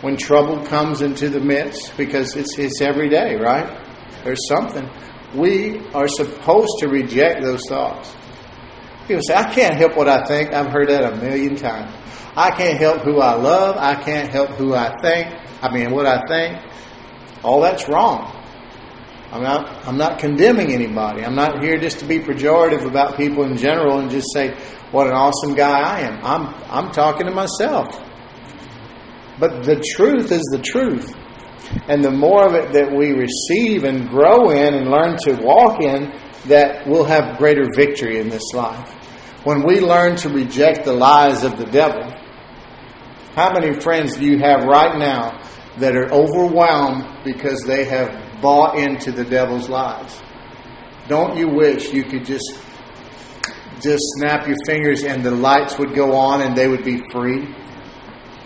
when 0.00 0.16
trouble 0.16 0.64
comes 0.66 1.02
into 1.02 1.28
the 1.28 1.40
midst, 1.40 1.96
because 1.96 2.34
it's, 2.36 2.58
it's 2.58 2.80
every 2.80 3.10
day, 3.10 3.36
right? 3.36 3.86
There's 4.24 4.46
something. 4.48 4.88
We 5.34 5.78
are 5.94 6.08
supposed 6.08 6.72
to 6.80 6.88
reject 6.88 7.42
those 7.42 7.62
thoughts. 7.68 8.14
People 9.06 9.22
say, 9.22 9.34
I 9.34 9.52
can't 9.52 9.76
help 9.76 9.96
what 9.96 10.08
I 10.08 10.24
think. 10.24 10.52
I've 10.52 10.72
heard 10.72 10.88
that 10.88 11.12
a 11.12 11.16
million 11.16 11.56
times. 11.56 11.94
I 12.36 12.50
can't 12.50 12.78
help 12.78 13.02
who 13.02 13.20
I 13.20 13.34
love. 13.34 13.76
I 13.76 13.94
can't 14.02 14.30
help 14.30 14.50
who 14.50 14.74
I 14.74 14.94
think. 15.02 15.34
I 15.62 15.72
mean, 15.72 15.90
what 15.90 16.06
I 16.06 16.20
think. 16.26 16.58
All 17.42 17.60
that's 17.60 17.88
wrong. 17.88 18.36
I'm 19.32 19.42
not, 19.42 19.86
I'm 19.86 19.96
not 19.96 20.18
condemning 20.18 20.72
anybody. 20.72 21.24
I'm 21.24 21.36
not 21.36 21.62
here 21.62 21.78
just 21.78 22.00
to 22.00 22.04
be 22.04 22.18
pejorative 22.18 22.84
about 22.84 23.16
people 23.16 23.44
in 23.44 23.56
general 23.56 23.98
and 23.98 24.10
just 24.10 24.32
say, 24.32 24.56
what 24.90 25.06
an 25.06 25.12
awesome 25.12 25.54
guy 25.54 25.78
I 25.78 26.00
am. 26.00 26.24
I'm, 26.24 26.54
I'm 26.68 26.92
talking 26.92 27.26
to 27.26 27.32
myself. 27.32 27.86
But 29.38 29.64
the 29.64 29.82
truth 29.96 30.32
is 30.32 30.42
the 30.50 30.58
truth. 30.58 31.14
And 31.88 32.02
the 32.02 32.10
more 32.10 32.46
of 32.46 32.54
it 32.54 32.72
that 32.72 32.90
we 32.90 33.12
receive 33.12 33.84
and 33.84 34.08
grow 34.08 34.50
in 34.50 34.74
and 34.74 34.90
learn 34.90 35.16
to 35.24 35.34
walk 35.42 35.80
in, 35.82 36.12
that 36.46 36.86
we'll 36.86 37.04
have 37.04 37.38
greater 37.38 37.66
victory 37.76 38.18
in 38.18 38.28
this 38.28 38.52
life. 38.54 38.90
When 39.44 39.66
we 39.66 39.80
learn 39.80 40.16
to 40.16 40.28
reject 40.28 40.84
the 40.84 40.92
lies 40.92 41.44
of 41.44 41.58
the 41.58 41.66
devil, 41.66 42.12
how 43.34 43.52
many 43.52 43.78
friends 43.80 44.16
do 44.16 44.24
you 44.24 44.38
have 44.38 44.64
right 44.64 44.98
now 44.98 45.40
that 45.78 45.96
are 45.96 46.12
overwhelmed 46.12 47.06
because 47.24 47.62
they 47.62 47.84
have 47.84 48.40
bought 48.40 48.78
into 48.78 49.12
the 49.12 49.24
devil's 49.24 49.68
lies. 49.68 50.20
Don't 51.08 51.36
you 51.36 51.48
wish 51.48 51.92
you 51.92 52.04
could 52.04 52.24
just 52.24 52.58
just 53.80 54.02
snap 54.18 54.46
your 54.46 54.56
fingers 54.66 55.04
and 55.04 55.24
the 55.24 55.30
lights 55.30 55.78
would 55.78 55.94
go 55.94 56.14
on 56.14 56.42
and 56.42 56.56
they 56.56 56.68
would 56.68 56.84
be 56.84 57.02
free? 57.10 57.54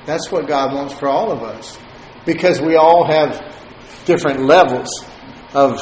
That's 0.06 0.30
what 0.30 0.46
God 0.46 0.74
wants 0.74 0.94
for 0.94 1.08
all 1.08 1.32
of 1.32 1.42
us. 1.42 1.76
Because 2.26 2.60
we 2.60 2.76
all 2.76 3.06
have 3.06 3.54
different 4.04 4.40
levels 4.40 4.88
of 5.54 5.78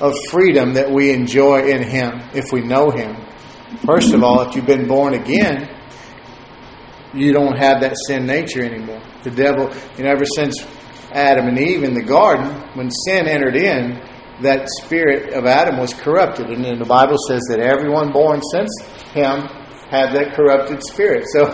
of 0.00 0.14
freedom 0.30 0.74
that 0.74 0.90
we 0.90 1.12
enjoy 1.12 1.68
in 1.68 1.82
him 1.82 2.20
if 2.34 2.52
we 2.52 2.60
know 2.60 2.90
him. 2.90 3.16
First 3.86 4.12
of 4.12 4.22
all, 4.22 4.42
if 4.48 4.54
you've 4.54 4.66
been 4.66 4.88
born 4.88 5.14
again, 5.14 5.70
you 7.12 7.32
don't 7.32 7.56
have 7.56 7.80
that 7.80 7.94
sin 8.06 8.26
nature 8.26 8.62
anymore. 8.62 9.02
The 9.22 9.30
devil, 9.30 9.72
you 9.96 10.04
know, 10.04 10.10
ever 10.10 10.24
since 10.24 10.64
Adam 11.12 11.46
and 11.46 11.58
Eve 11.58 11.84
in 11.84 11.94
the 11.94 12.02
garden, 12.02 12.46
when 12.74 12.90
sin 12.90 13.28
entered 13.28 13.56
in, 13.56 14.02
that 14.42 14.68
spirit 14.82 15.32
of 15.32 15.46
Adam 15.46 15.78
was 15.78 15.94
corrupted. 15.94 16.46
And 16.48 16.64
then 16.64 16.78
the 16.78 16.84
Bible 16.84 17.16
says 17.28 17.42
that 17.48 17.60
everyone 17.60 18.12
born 18.12 18.40
since 18.50 18.70
him 19.12 19.46
had 19.90 20.12
that 20.12 20.34
corrupted 20.34 20.82
spirit. 20.82 21.24
So 21.28 21.44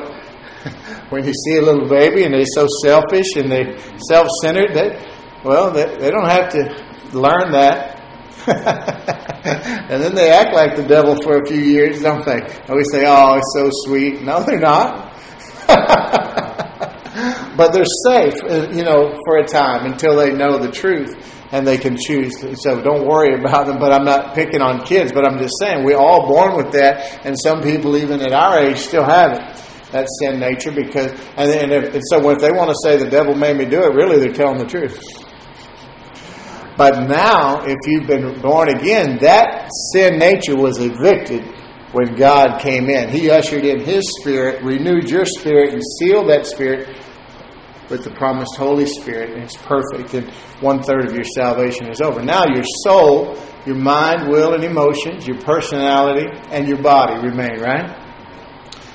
when 1.10 1.24
you 1.24 1.32
see 1.32 1.56
a 1.56 1.62
little 1.62 1.88
baby 1.88 2.24
and 2.24 2.34
they're 2.34 2.44
so 2.44 2.66
selfish 2.82 3.36
and 3.36 3.50
they 3.50 3.78
self-centered, 4.08 4.74
that 4.74 5.10
well, 5.44 5.70
they, 5.70 5.96
they 5.96 6.10
don't 6.10 6.28
have 6.28 6.50
to 6.50 7.18
learn 7.18 7.52
that. 7.52 7.98
and 8.46 10.02
then 10.02 10.14
they 10.14 10.30
act 10.30 10.54
like 10.54 10.76
the 10.76 10.82
devil 10.82 11.16
for 11.22 11.38
a 11.38 11.46
few 11.46 11.60
years, 11.60 12.02
don't 12.02 12.24
they? 12.24 12.40
And 12.40 12.76
we 12.76 12.84
say, 12.90 13.04
"Oh, 13.06 13.36
it's 13.36 13.52
so 13.54 13.70
sweet." 13.84 14.22
No, 14.22 14.42
they're 14.42 14.58
not. 14.58 15.14
but 17.56 17.72
they're 17.72 17.84
safe, 18.06 18.34
uh, 18.44 18.70
you 18.70 18.82
know, 18.82 19.16
for 19.24 19.38
a 19.38 19.46
time 19.46 19.84
until 19.90 20.16
they 20.16 20.32
know 20.32 20.58
the 20.58 20.70
truth 20.70 21.14
and 21.52 21.66
they 21.66 21.76
can 21.76 21.96
choose. 21.96 22.32
So 22.62 22.80
don't 22.80 23.06
worry 23.06 23.34
about 23.38 23.66
them. 23.66 23.78
But 23.78 23.92
I'm 23.92 24.04
not 24.04 24.34
picking 24.34 24.62
on 24.62 24.84
kids, 24.84 25.12
but 25.12 25.26
I'm 25.26 25.38
just 25.38 25.54
saying 25.60 25.84
we're 25.84 25.98
all 25.98 26.26
born 26.26 26.56
with 26.56 26.72
that, 26.72 27.26
and 27.26 27.36
some 27.38 27.60
people 27.62 27.96
even 27.96 28.20
at 28.20 28.32
our 28.32 28.58
age 28.58 28.78
still 28.78 29.04
have 29.04 29.32
it. 29.32 29.69
That 29.92 30.06
sin 30.20 30.38
nature, 30.38 30.70
because 30.70 31.12
and, 31.36 31.50
and, 31.50 31.72
if, 31.72 31.94
and 31.94 32.02
so 32.10 32.30
if 32.30 32.38
they 32.38 32.52
want 32.52 32.70
to 32.70 32.76
say 32.82 32.96
the 32.96 33.10
devil 33.10 33.34
made 33.34 33.56
me 33.56 33.64
do 33.64 33.82
it, 33.82 33.94
really 33.94 34.18
they're 34.18 34.32
telling 34.32 34.58
the 34.58 34.66
truth. 34.66 35.00
But 36.76 37.08
now, 37.08 37.62
if 37.64 37.76
you've 37.86 38.06
been 38.06 38.40
born 38.40 38.68
again, 38.68 39.18
that 39.20 39.68
sin 39.92 40.18
nature 40.18 40.56
was 40.56 40.78
evicted 40.78 41.44
when 41.92 42.14
God 42.14 42.60
came 42.60 42.88
in. 42.88 43.10
He 43.10 43.30
ushered 43.30 43.64
in 43.64 43.80
His 43.80 44.04
Spirit, 44.20 44.62
renewed 44.62 45.10
your 45.10 45.26
spirit, 45.26 45.74
and 45.74 45.82
sealed 45.98 46.30
that 46.30 46.46
spirit 46.46 46.88
with 47.90 48.04
the 48.04 48.10
promised 48.10 48.56
Holy 48.56 48.86
Spirit, 48.86 49.32
and 49.32 49.42
it's 49.42 49.56
perfect, 49.56 50.14
and 50.14 50.30
one 50.60 50.82
third 50.82 51.06
of 51.06 51.12
your 51.12 51.24
salvation 51.24 51.90
is 51.90 52.00
over. 52.00 52.22
Now, 52.22 52.44
your 52.46 52.64
soul, 52.84 53.36
your 53.66 53.76
mind, 53.76 54.30
will, 54.30 54.54
and 54.54 54.62
emotions, 54.62 55.26
your 55.26 55.40
personality, 55.40 56.26
and 56.50 56.68
your 56.68 56.80
body 56.80 57.20
remain, 57.20 57.60
right? 57.60 57.99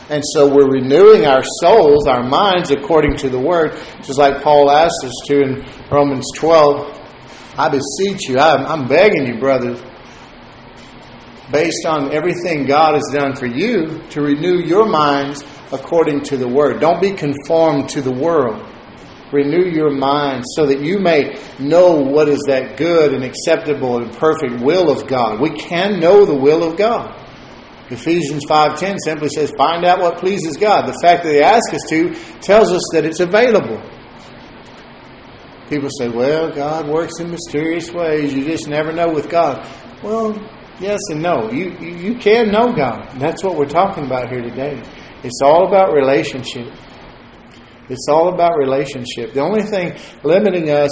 And 0.10 0.24
so 0.34 0.48
we're 0.48 0.70
renewing 0.70 1.26
our 1.26 1.44
souls, 1.62 2.06
our 2.06 2.24
minds, 2.24 2.70
according 2.70 3.18
to 3.18 3.30
the 3.30 3.40
Word, 3.40 3.80
just 4.04 4.20
like 4.20 4.44
Paul 4.44 4.70
asked 4.70 5.04
us 5.04 5.14
to 5.28 5.42
in 5.42 5.66
Romans 5.92 6.26
12. 6.36 7.02
I 7.58 7.70
beseech 7.70 8.30
you, 8.30 8.38
I'm, 8.38 8.66
I'm 8.66 8.88
begging 8.88 9.26
you, 9.26 9.40
brothers, 9.40 9.82
based 11.52 11.86
on 11.88 12.14
everything 12.14 12.66
God 12.66 12.94
has 12.94 13.10
done 13.12 13.36
for 13.36 13.48
you, 13.48 14.02
to 14.10 14.22
renew 14.22 14.60
your 14.60 14.86
minds 14.88 15.44
according 15.72 16.22
to 16.26 16.38
the 16.38 16.48
Word. 16.48 16.80
Don't 16.80 17.02
be 17.02 17.12
conformed 17.12 17.90
to 17.90 18.02
the 18.02 18.14
world. 18.14 18.64
Renew 19.32 19.66
your 19.66 19.90
mind 19.90 20.44
so 20.56 20.68
that 20.68 20.82
you 20.82 21.00
may 21.00 21.36
know 21.60 21.96
what 21.96 22.30
is 22.30 22.44
that 22.48 22.78
good 22.78 23.12
and 23.12 23.24
acceptable 23.24 23.98
and 23.98 24.16
perfect 24.16 24.62
will 24.62 24.92
of 24.92 25.08
God. 25.08 25.42
We 25.42 25.50
can 25.50 26.00
know 26.00 26.26
the 26.26 26.36
will 26.36 26.64
of 26.64 26.78
God. 26.78 27.25
Ephesians 27.90 28.44
5:10 28.50 28.98
simply 29.04 29.30
says 29.30 29.52
find 29.58 29.86
out 29.86 30.00
what 30.00 30.18
pleases 30.18 30.58
God. 30.58 30.88
The 30.88 30.98
fact 31.04 31.24
that 31.24 31.30
they 31.30 31.44
ask 31.44 31.74
us 31.74 31.82
to 31.90 32.14
tells 32.42 32.72
us 32.72 32.82
that 32.94 33.06
it's 33.06 33.20
available. 33.20 33.82
People 35.70 35.90
say, 36.00 36.10
"Well, 36.10 36.52
God 36.52 36.88
works 36.88 37.20
in 37.20 37.30
mysterious 37.30 37.92
ways. 37.92 38.34
You 38.34 38.46
just 38.46 38.68
never 38.68 38.92
know 38.92 39.10
with 39.10 39.30
God." 39.30 39.68
Well, 40.04 40.36
yes 40.80 41.00
and 41.10 41.22
no. 41.22 41.52
You 41.52 41.76
you, 41.80 41.96
you 41.96 42.16
can 42.16 42.52
know 42.52 42.74
God. 42.74 43.10
That's 43.20 43.44
what 43.44 43.56
we're 43.56 43.66
talking 43.66 44.06
about 44.06 44.30
here 44.30 44.42
today. 44.42 44.82
It's 45.24 45.42
all 45.44 45.68
about 45.68 45.94
relationship. 45.94 46.68
It's 47.90 48.08
all 48.10 48.34
about 48.34 48.58
relationship. 48.58 49.34
The 49.34 49.42
only 49.42 49.64
thing 49.64 49.96
limiting 50.24 50.70
us 50.72 50.92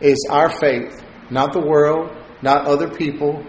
is 0.00 0.18
our 0.30 0.50
faith, 0.58 1.02
not 1.30 1.52
the 1.52 1.60
world, 1.60 2.10
not 2.42 2.66
other 2.66 2.88
people, 2.88 3.44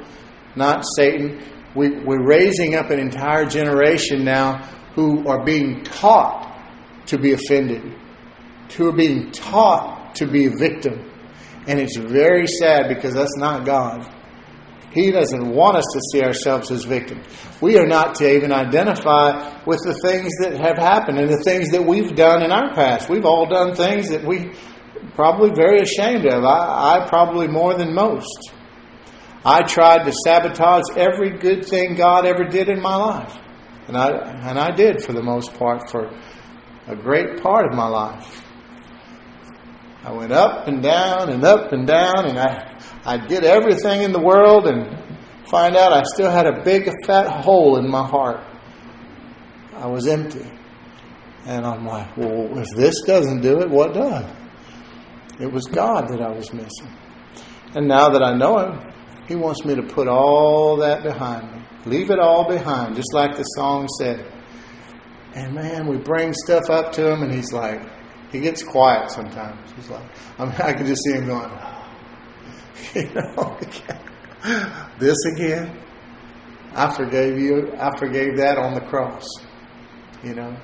not 0.56 0.84
Satan. 0.96 1.40
We, 1.76 1.90
we're 2.04 2.26
raising 2.26 2.76
up 2.76 2.90
an 2.90 3.00
entire 3.00 3.46
generation 3.46 4.26
now 4.26 4.64
who 4.96 5.28
are 5.28 5.44
being 5.44 5.84
taught 5.84 6.48
to 7.08 7.18
be 7.18 7.32
offended, 7.34 7.96
who 8.76 8.90
are 8.90 8.96
being 8.96 9.32
taught 9.32 10.16
to 10.16 10.28
be 10.28 10.46
a 10.46 10.52
victim. 10.52 11.10
And 11.68 11.80
it's 11.80 11.98
very 11.98 12.48
sad 12.48 12.88
because 12.90 13.14
that's 13.14 13.38
not 13.38 13.66
God. 13.66 14.10
He 14.94 15.12
doesn't 15.12 15.54
want 15.54 15.78
us 15.78 15.86
to 15.94 16.02
see 16.12 16.22
ourselves 16.22 16.70
as 16.70 16.84
victims. 16.84 17.26
We 17.62 17.78
are 17.78 17.88
not 17.88 18.16
to 18.16 18.36
even 18.36 18.52
identify 18.52 19.64
with 19.66 19.80
the 19.86 19.94
things 19.94 20.30
that 20.42 20.60
have 20.60 20.78
happened 20.78 21.18
and 21.18 21.30
the 21.30 21.42
things 21.44 21.70
that 21.70 21.86
we've 21.86 22.14
done 22.14 22.44
in 22.44 22.52
our 22.52 22.74
past. 22.74 23.10
We've 23.10 23.24
all 23.24 23.48
done 23.48 23.74
things 23.76 24.10
that 24.10 24.26
we 24.26 24.52
probably 25.16 25.52
very 25.56 25.80
ashamed 25.80 26.26
of. 26.26 26.44
I, 26.44 27.04
I 27.04 27.08
probably 27.08 27.48
more 27.48 27.74
than 27.74 27.94
most. 27.94 28.52
I 29.44 29.64
tried 29.64 30.06
to 30.06 30.14
sabotage 30.26 30.84
every 30.96 31.38
good 31.38 31.66
thing 31.66 31.96
God 31.96 32.26
ever 32.26 32.44
did 32.44 32.70
in 32.70 32.80
my 32.82 32.96
life. 32.96 33.38
And 33.88 33.98
I 33.98 34.10
and 34.50 34.60
I 34.60 34.72
did 34.72 35.04
for 35.04 35.14
the 35.14 35.24
most 35.24 35.54
part 35.56 35.90
for 35.90 36.12
a 36.88 36.96
great 36.96 37.42
part 37.42 37.66
of 37.66 37.76
my 37.76 37.88
life. 37.88 38.46
I 40.04 40.12
went 40.12 40.32
up 40.32 40.68
and 40.68 40.82
down 40.82 41.30
and 41.30 41.44
up 41.44 41.72
and 41.74 41.88
down 41.88 42.26
and 42.28 42.38
I 42.38 42.80
I 43.04 43.26
did 43.26 43.44
everything 43.44 44.04
in 44.04 44.12
the 44.12 44.22
world 44.22 44.68
and 44.68 45.48
find 45.48 45.76
out 45.76 45.92
I 45.92 46.04
still 46.04 46.30
had 46.30 46.46
a 46.46 46.64
big 46.64 46.90
fat 47.06 47.44
hole 47.44 47.78
in 47.78 47.90
my 47.90 48.08
heart. 48.08 48.46
I 49.74 49.88
was 49.88 50.08
empty. 50.08 50.50
And 51.46 51.66
I'm 51.66 51.86
like, 51.86 52.16
well, 52.16 52.56
if 52.60 52.68
this 52.76 53.02
doesn't 53.02 53.42
do 53.42 53.62
it, 53.62 53.70
what 53.70 53.96
does? 53.96 54.32
It 55.40 55.52
was 55.52 55.66
God 55.66 56.08
that 56.10 56.22
I 56.22 56.30
was 56.30 56.54
missing. 56.54 56.96
And 57.74 57.88
now 57.88 58.10
that 58.10 58.22
I 58.22 58.38
know 58.38 58.60
Him, 58.60 58.91
He 59.32 59.38
wants 59.38 59.64
me 59.64 59.76
to 59.76 59.82
put 59.82 60.10
all 60.10 60.76
that 60.82 61.04
behind 61.04 61.56
me. 61.56 61.64
Leave 61.86 62.12
it 62.12 62.20
all 62.20 62.50
behind, 62.50 62.98
just 62.98 63.14
like 63.14 63.38
the 63.38 63.44
song 63.44 63.88
said. 63.98 64.30
And 65.34 65.56
man, 65.56 65.88
we 65.88 65.96
bring 65.96 66.34
stuff 66.34 66.70
up 66.70 66.92
to 66.94 67.10
Him, 67.14 67.24
and 67.24 67.34
He's 67.34 67.54
like, 67.54 67.80
He 68.34 68.42
gets 68.42 68.62
quiet 68.62 69.10
sometimes. 69.10 69.72
He's 69.78 69.90
like, 69.90 70.04
I, 70.38 70.44
mean, 70.44 70.56
I 70.56 70.74
can 70.74 70.86
just 70.86 71.02
see 71.06 71.14
Him 71.14 71.28
going, 71.28 71.50
you 72.94 73.10
know, 73.14 73.58
this 75.00 75.18
again. 75.34 75.80
I 76.74 76.94
forgave 76.94 77.40
you. 77.40 77.72
I 77.80 77.98
forgave 77.98 78.36
that 78.36 78.58
on 78.58 78.74
the 78.74 78.82
cross. 78.82 79.26
You 80.26 80.36
know, 80.36 80.58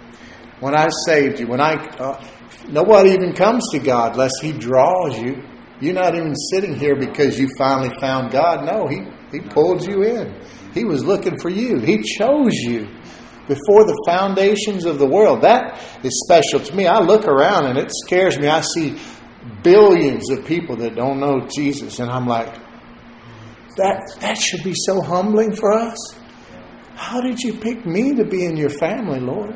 when 0.59 0.75
I 0.75 0.89
saved 1.05 1.39
you, 1.39 1.47
when 1.47 1.61
I, 1.61 1.75
uh, 1.75 2.21
nobody 2.67 3.11
even 3.11 3.31
comes 3.31 3.69
to 3.71 3.79
God 3.79 4.11
unless 4.11 4.33
He 4.41 4.51
draws 4.51 5.17
you. 5.17 5.41
You're 5.79 5.93
not 5.93 6.15
even 6.15 6.35
sitting 6.51 6.75
here 6.75 6.95
because 6.95 7.39
you 7.39 7.49
finally 7.57 7.95
found 7.99 8.31
God. 8.31 8.65
No, 8.65 8.87
He, 8.87 9.03
he 9.31 9.39
pulled 9.41 9.85
you 9.85 10.03
in. 10.03 10.39
He 10.73 10.83
was 10.83 11.03
looking 11.03 11.37
for 11.39 11.49
you. 11.49 11.79
He 11.79 12.01
chose 12.01 12.53
you 12.53 12.87
before 13.47 13.85
the 13.85 14.03
foundations 14.05 14.85
of 14.85 14.99
the 14.99 15.07
world. 15.07 15.41
That 15.41 15.79
is 16.03 16.23
special 16.25 16.59
to 16.59 16.75
me. 16.75 16.87
I 16.87 16.99
look 16.99 17.25
around 17.25 17.65
and 17.65 17.77
it 17.77 17.91
scares 17.91 18.37
me. 18.37 18.47
I 18.47 18.61
see 18.61 18.99
billions 19.63 20.29
of 20.29 20.45
people 20.45 20.75
that 20.77 20.95
don't 20.95 21.19
know 21.19 21.47
Jesus, 21.55 21.99
and 21.99 22.09
I'm 22.09 22.27
like, 22.27 22.53
that, 23.77 24.17
that 24.19 24.37
should 24.37 24.63
be 24.63 24.73
so 24.75 25.01
humbling 25.01 25.55
for 25.55 25.71
us. 25.71 26.15
How 26.95 27.21
did 27.21 27.39
you 27.39 27.53
pick 27.53 27.85
me 27.85 28.15
to 28.15 28.25
be 28.25 28.43
in 28.43 28.57
your 28.57 28.71
family, 28.71 29.19
Lord? 29.19 29.55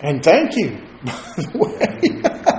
And 0.00 0.22
thank 0.22 0.56
you, 0.56 0.78
by 1.02 1.12
the 1.36 1.50
way. 1.58 2.54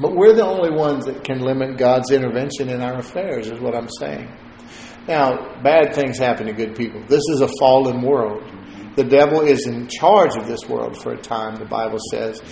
but 0.00 0.14
we're 0.14 0.34
the 0.34 0.44
only 0.44 0.70
ones 0.70 1.06
that 1.06 1.24
can 1.24 1.40
limit 1.40 1.78
God's 1.78 2.10
intervention 2.10 2.68
in 2.68 2.82
our 2.82 2.98
affairs, 2.98 3.48
is 3.48 3.60
what 3.60 3.74
I'm 3.74 3.88
saying. 3.98 4.28
Now, 5.08 5.62
bad 5.62 5.94
things 5.94 6.18
happen 6.18 6.46
to 6.46 6.52
good 6.52 6.76
people. 6.76 7.02
This 7.06 7.22
is 7.32 7.40
a 7.40 7.48
fallen 7.58 8.02
world. 8.02 8.42
The 8.96 9.04
devil 9.04 9.40
is 9.42 9.66
in 9.66 9.88
charge 9.88 10.36
of 10.36 10.46
this 10.46 10.68
world 10.68 11.00
for 11.00 11.12
a 11.12 11.20
time, 11.20 11.56
the 11.56 11.64
Bible 11.64 11.98
says. 12.10 12.42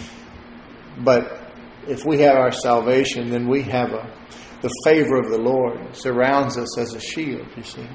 But 0.99 1.51
if 1.89 2.05
we 2.05 2.21
have 2.21 2.37
our 2.37 2.53
salvation, 2.53 3.31
then 3.31 3.49
we 3.49 3.63
have 3.63 3.91
a, 3.91 4.11
the 4.63 4.71
favor 4.85 5.19
of 5.19 5.31
the 5.31 5.39
Lord 5.39 5.97
surrounds 5.97 6.57
us 6.57 6.79
as 6.79 6.95
a 6.95 7.01
shield, 7.01 7.47
you 7.57 7.63
see. 7.63 7.89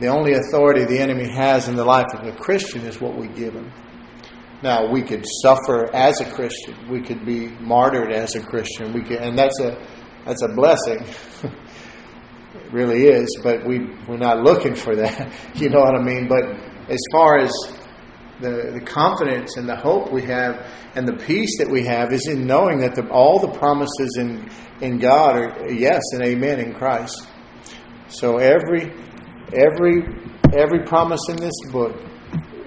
The 0.00 0.08
only 0.08 0.32
authority 0.32 0.84
the 0.84 0.98
enemy 0.98 1.28
has 1.28 1.68
in 1.68 1.76
the 1.76 1.84
life 1.84 2.12
of 2.14 2.26
a 2.26 2.32
Christian 2.32 2.82
is 2.82 3.00
what 3.00 3.16
we 3.16 3.28
give 3.28 3.54
him. 3.54 3.72
Now, 4.62 4.90
we 4.90 5.02
could 5.02 5.24
suffer 5.42 5.94
as 5.94 6.20
a 6.20 6.30
Christian. 6.30 6.88
We 6.88 7.02
could 7.02 7.24
be 7.26 7.48
martyred 7.60 8.12
as 8.12 8.34
a 8.34 8.40
Christian. 8.40 8.92
We 8.92 9.02
could, 9.02 9.18
and 9.18 9.36
that's 9.36 9.60
a 9.60 9.78
that's 10.24 10.42
a 10.42 10.48
blessing. 10.48 11.04
it 11.42 12.72
really 12.72 13.04
is, 13.04 13.38
but 13.42 13.66
we 13.66 13.80
we're 14.08 14.16
not 14.16 14.42
looking 14.42 14.74
for 14.74 14.96
that. 14.96 15.32
You 15.54 15.68
know 15.68 15.80
what 15.80 15.94
I 15.94 16.02
mean? 16.02 16.28
But 16.28 16.44
as 16.90 17.00
far 17.12 17.38
as 17.38 17.52
the, 18.40 18.72
the 18.74 18.80
confidence 18.80 19.56
and 19.56 19.68
the 19.68 19.76
hope 19.76 20.12
we 20.12 20.22
have 20.22 20.70
and 20.94 21.06
the 21.06 21.16
peace 21.16 21.58
that 21.58 21.70
we 21.70 21.84
have 21.84 22.12
is 22.12 22.26
in 22.26 22.46
knowing 22.46 22.80
that 22.80 22.94
the, 22.94 23.08
all 23.08 23.38
the 23.38 23.58
promises 23.58 24.16
in, 24.18 24.48
in 24.80 24.98
God 24.98 25.36
are 25.36 25.72
yes 25.72 26.02
and 26.12 26.22
amen 26.22 26.60
in 26.60 26.74
Christ. 26.74 27.26
So 28.08 28.38
every 28.38 28.92
every 29.52 30.04
every 30.52 30.84
promise 30.84 31.20
in 31.28 31.36
this 31.36 31.54
book 31.70 31.96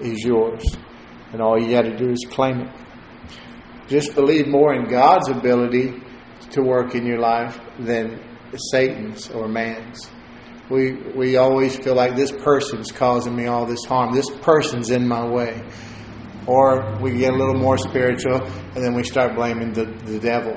is 0.00 0.24
yours. 0.24 0.64
And 1.32 1.42
all 1.42 1.60
you 1.60 1.70
got 1.70 1.82
to 1.82 1.96
do 1.96 2.10
is 2.10 2.26
claim 2.30 2.60
it. 2.60 2.76
Just 3.88 4.14
believe 4.14 4.46
more 4.46 4.74
in 4.74 4.88
God's 4.88 5.28
ability 5.28 5.94
to 6.50 6.62
work 6.62 6.94
in 6.94 7.06
your 7.06 7.18
life 7.18 7.58
than 7.78 8.20
Satan's 8.70 9.30
or 9.30 9.48
man's. 9.48 10.10
We, 10.70 10.92
we 10.92 11.36
always 11.36 11.76
feel 11.76 11.94
like 11.94 12.14
this 12.14 12.30
person's 12.30 12.92
causing 12.92 13.34
me 13.34 13.46
all 13.46 13.64
this 13.64 13.84
harm. 13.86 14.14
This 14.14 14.28
person's 14.42 14.90
in 14.90 15.08
my 15.08 15.26
way. 15.26 15.62
Or 16.46 16.98
we 17.00 17.12
get 17.12 17.32
a 17.32 17.36
little 17.36 17.58
more 17.58 17.78
spiritual 17.78 18.42
and 18.42 18.84
then 18.84 18.94
we 18.94 19.02
start 19.04 19.34
blaming 19.34 19.72
the, 19.72 19.86
the 20.04 20.18
devil. 20.18 20.56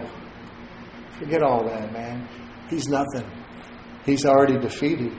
Forget 1.17 1.43
all 1.43 1.65
that, 1.67 1.93
man. 1.93 2.27
He's 2.69 2.87
nothing. 2.87 3.29
He's 4.05 4.25
already 4.25 4.57
defeated. 4.57 5.13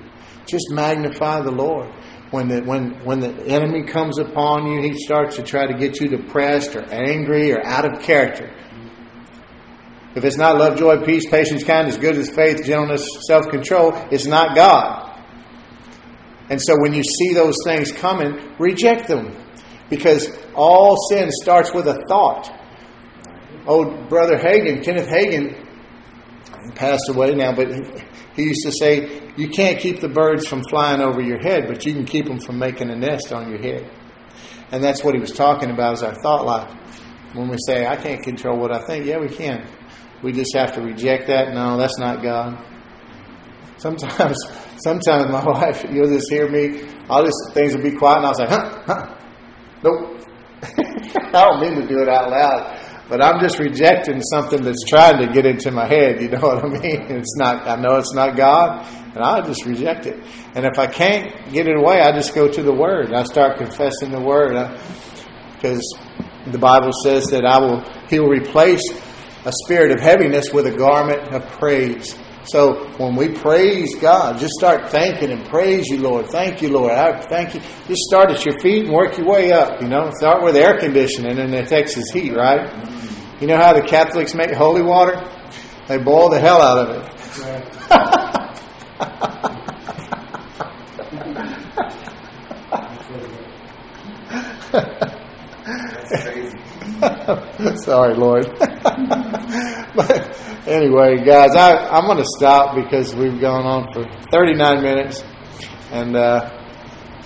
Just 0.46 0.70
magnify 0.70 1.42
the 1.42 1.53
Lord. 1.53 1.90
When 2.33 2.49
the, 2.49 2.62
when, 2.62 3.05
when 3.05 3.20
the 3.20 3.28
enemy 3.47 3.85
comes 3.85 4.18
upon 4.18 4.66
you, 4.66 4.80
he 4.80 4.99
starts 4.99 5.37
to 5.37 5.43
try 5.43 5.66
to 5.66 5.74
get 5.74 6.01
you 6.01 6.09
depressed 6.09 6.74
or 6.74 6.83
angry 6.91 7.53
or 7.53 7.62
out 7.64 7.85
of 7.85 8.03
character. 8.03 8.51
If 10.14 10.24
it's 10.24 10.39
not 10.39 10.57
love, 10.57 10.78
joy, 10.78 11.05
peace, 11.05 11.28
patience, 11.28 11.62
kindness, 11.62 11.99
goodness, 11.99 12.30
faith, 12.30 12.64
gentleness, 12.64 13.07
self 13.26 13.49
control, 13.51 13.93
it's 14.11 14.24
not 14.24 14.57
God. 14.57 15.11
And 16.49 16.61
so 16.61 16.74
when 16.80 16.95
you 16.95 17.03
see 17.03 17.35
those 17.35 17.57
things 17.66 17.93
coming, 17.93 18.55
reject 18.59 19.09
them. 19.09 19.37
Because 19.91 20.30
all 20.55 20.97
sin 21.11 21.30
starts 21.30 21.74
with 21.74 21.87
a 21.87 22.03
thought. 22.09 22.51
Oh, 23.66 24.07
Brother 24.09 24.39
Hagin, 24.39 24.83
Kenneth 24.83 25.09
Hagin, 25.09 25.55
passed 26.74 27.11
away 27.11 27.35
now, 27.35 27.55
but 27.55 27.68
he 28.35 28.45
used 28.45 28.62
to 28.64 28.72
say, 28.72 29.30
You 29.37 29.49
can't 29.49 29.78
keep 29.78 30.01
the 30.01 30.09
birds 30.09 30.47
from 30.47 30.62
flying 30.68 31.01
over 31.01 31.20
your 31.20 31.41
head, 31.41 31.66
but 31.68 31.85
you 31.85 31.93
can 31.93 32.05
keep 32.05 32.26
them 32.26 32.41
from 32.41 32.59
making 32.59 32.91
a 32.91 32.97
nest 32.97 33.33
on 33.33 33.51
your 33.51 33.59
head. 33.59 33.91
And 34.70 34.83
that's 34.83 35.05
what 35.05 35.14
he 35.14 35.20
was 35.20 35.33
talking 35.33 35.70
about 35.70 35.95
as 35.95 36.03
our 36.03 36.14
thought 36.14 36.47
life. 36.47 36.70
When 37.35 37.49
we 37.49 37.57
say, 37.66 37.87
I 37.87 37.97
can't 37.97 38.22
control 38.22 38.59
what 38.59 38.74
I 38.74 38.80
think, 38.87 39.07
yeah, 39.07 39.18
we 39.18 39.28
can. 39.28 39.66
We 40.22 40.33
just 40.33 40.55
have 40.55 40.72
to 40.74 40.80
reject 40.80 41.26
that. 41.28 41.53
No, 41.53 41.76
that's 41.76 41.99
not 41.99 42.22
God. 42.22 42.64
Sometimes, 43.76 44.37
sometimes 44.85 45.30
my 45.30 45.45
wife, 45.47 45.85
you'll 45.91 46.09
just 46.09 46.30
hear 46.30 46.49
me. 46.49 46.83
all 47.09 47.24
these 47.24 47.33
things 47.53 47.74
will 47.74 47.83
be 47.83 47.93
quiet, 47.93 48.18
and 48.18 48.26
I'll 48.26 48.35
say, 48.35 48.47
"Huh, 48.47 48.83
huh, 48.87 49.18
nope." 49.83 50.20
I 50.62 51.30
don't 51.33 51.61
mean 51.61 51.74
to 51.80 51.87
do 51.87 52.01
it 52.01 52.09
out 52.09 52.30
loud, 52.30 52.78
but 53.12 53.22
I'm 53.22 53.40
just 53.40 53.58
rejecting 53.58 54.22
something 54.22 54.62
that's 54.62 54.88
trying 54.88 55.18
to 55.18 55.30
get 55.30 55.44
into 55.44 55.70
my 55.70 55.86
head. 55.86 56.22
You 56.22 56.30
know 56.30 56.38
what 56.40 56.64
I 56.64 56.68
mean? 56.68 57.02
It's 57.10 57.36
not. 57.36 57.68
I 57.68 57.76
know 57.76 57.96
it's 57.96 58.14
not 58.14 58.38
God, 58.38 58.86
and 59.14 59.18
I 59.18 59.46
just 59.46 59.66
reject 59.66 60.06
it. 60.06 60.18
And 60.54 60.64
if 60.64 60.78
I 60.78 60.86
can't 60.86 61.52
get 61.52 61.68
it 61.68 61.76
away, 61.76 62.00
I 62.00 62.12
just 62.12 62.34
go 62.34 62.48
to 62.48 62.62
the 62.62 62.72
Word. 62.72 63.12
I 63.12 63.24
start 63.24 63.58
confessing 63.58 64.12
the 64.12 64.20
Word 64.22 64.54
because 65.56 65.86
the 66.46 66.56
Bible 66.56 66.92
says 67.04 67.26
that 67.26 67.44
I 67.44 67.58
will. 67.60 67.84
He 68.08 68.18
will 68.18 68.30
replace 68.30 68.80
a 69.44 69.52
spirit 69.66 69.90
of 69.90 70.00
heaviness 70.00 70.50
with 70.50 70.66
a 70.66 70.74
garment 70.74 71.34
of 71.34 71.46
praise. 71.58 72.16
So 72.45 72.88
when 72.99 73.14
we 73.14 73.28
praise 73.28 73.95
God, 73.95 74.38
just 74.38 74.55
start 74.55 74.90
thanking 74.90 75.30
and 75.30 75.47
praise 75.47 75.86
you, 75.88 75.99
Lord. 75.99 76.26
Thank 76.30 76.61
you, 76.61 76.70
Lord. 76.70 76.90
I 76.90 77.20
thank 77.20 77.55
you. 77.55 77.61
Just 77.86 78.03
start 78.03 78.30
at 78.30 78.45
your 78.45 78.59
feet 78.59 78.86
and 78.86 78.93
work 78.93 79.16
your 79.16 79.28
way 79.28 79.53
up. 79.53 79.80
You 79.80 79.86
know, 79.88 80.11
start 80.18 80.43
with 80.43 80.57
air 80.57 80.76
conditioning 80.78 81.38
and 81.38 81.53
the 81.53 81.64
Texas 81.64 82.11
heat, 82.12 82.34
right? 82.34 82.68
You 83.40 83.47
know 83.47 83.57
how 83.57 83.72
the 83.72 83.82
Catholics 83.82 84.34
make 84.34 84.53
holy 84.53 84.82
water? 84.82 85.20
They 85.88 85.99
boil 85.99 86.30
the 86.30 86.40
hell 86.40 86.61
out 86.61 86.78
of 86.78 86.97
it. 86.97 87.12
Sorry, 97.84 98.14
Lord. 98.14 98.47
but 99.95 100.38
anyway, 100.66 101.24
guys, 101.24 101.55
I, 101.55 101.88
I'm 101.88 102.07
going 102.07 102.18
to 102.18 102.28
stop 102.38 102.74
because 102.74 103.14
we've 103.14 103.40
gone 103.40 103.64
on 103.64 103.93
for 103.93 104.05
39 104.30 104.82
minutes, 104.82 105.24
and 105.90 106.16
uh, 106.16 106.51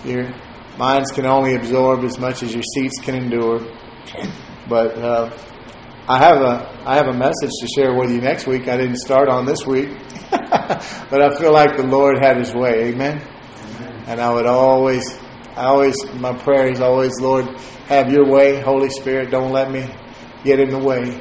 your 0.04 0.32
minds 0.78 1.10
can 1.12 1.26
only 1.26 1.54
absorb 1.54 2.04
as 2.04 2.18
much 2.18 2.42
as 2.42 2.52
your 2.52 2.62
seats 2.74 3.00
can 3.00 3.14
endure. 3.14 3.60
But 4.68 4.98
uh, 4.98 5.36
I 6.08 6.18
have 6.18 6.40
a 6.40 6.82
I 6.84 6.96
have 6.96 7.08
a 7.08 7.16
message 7.16 7.50
to 7.60 7.68
share 7.74 7.94
with 7.94 8.10
you 8.10 8.20
next 8.20 8.46
week. 8.46 8.68
I 8.68 8.76
didn't 8.76 8.98
start 8.98 9.28
on 9.28 9.44
this 9.44 9.66
week, 9.66 9.88
but 10.30 11.20
I 11.20 11.36
feel 11.38 11.52
like 11.52 11.76
the 11.76 11.86
Lord 11.86 12.18
had 12.18 12.36
His 12.36 12.54
way. 12.54 12.92
Amen. 12.92 13.20
And 14.06 14.20
I 14.20 14.32
would 14.32 14.46
always, 14.46 15.04
I 15.56 15.64
always, 15.64 15.96
my 16.14 16.32
prayer 16.32 16.68
is 16.68 16.80
always, 16.80 17.20
Lord 17.20 17.48
have 17.86 18.10
your 18.10 18.26
way. 18.26 18.60
Holy 18.60 18.90
Spirit, 18.90 19.30
don't 19.30 19.52
let 19.52 19.70
me 19.70 19.88
get 20.44 20.58
in 20.58 20.70
the 20.70 20.78
way. 20.78 21.20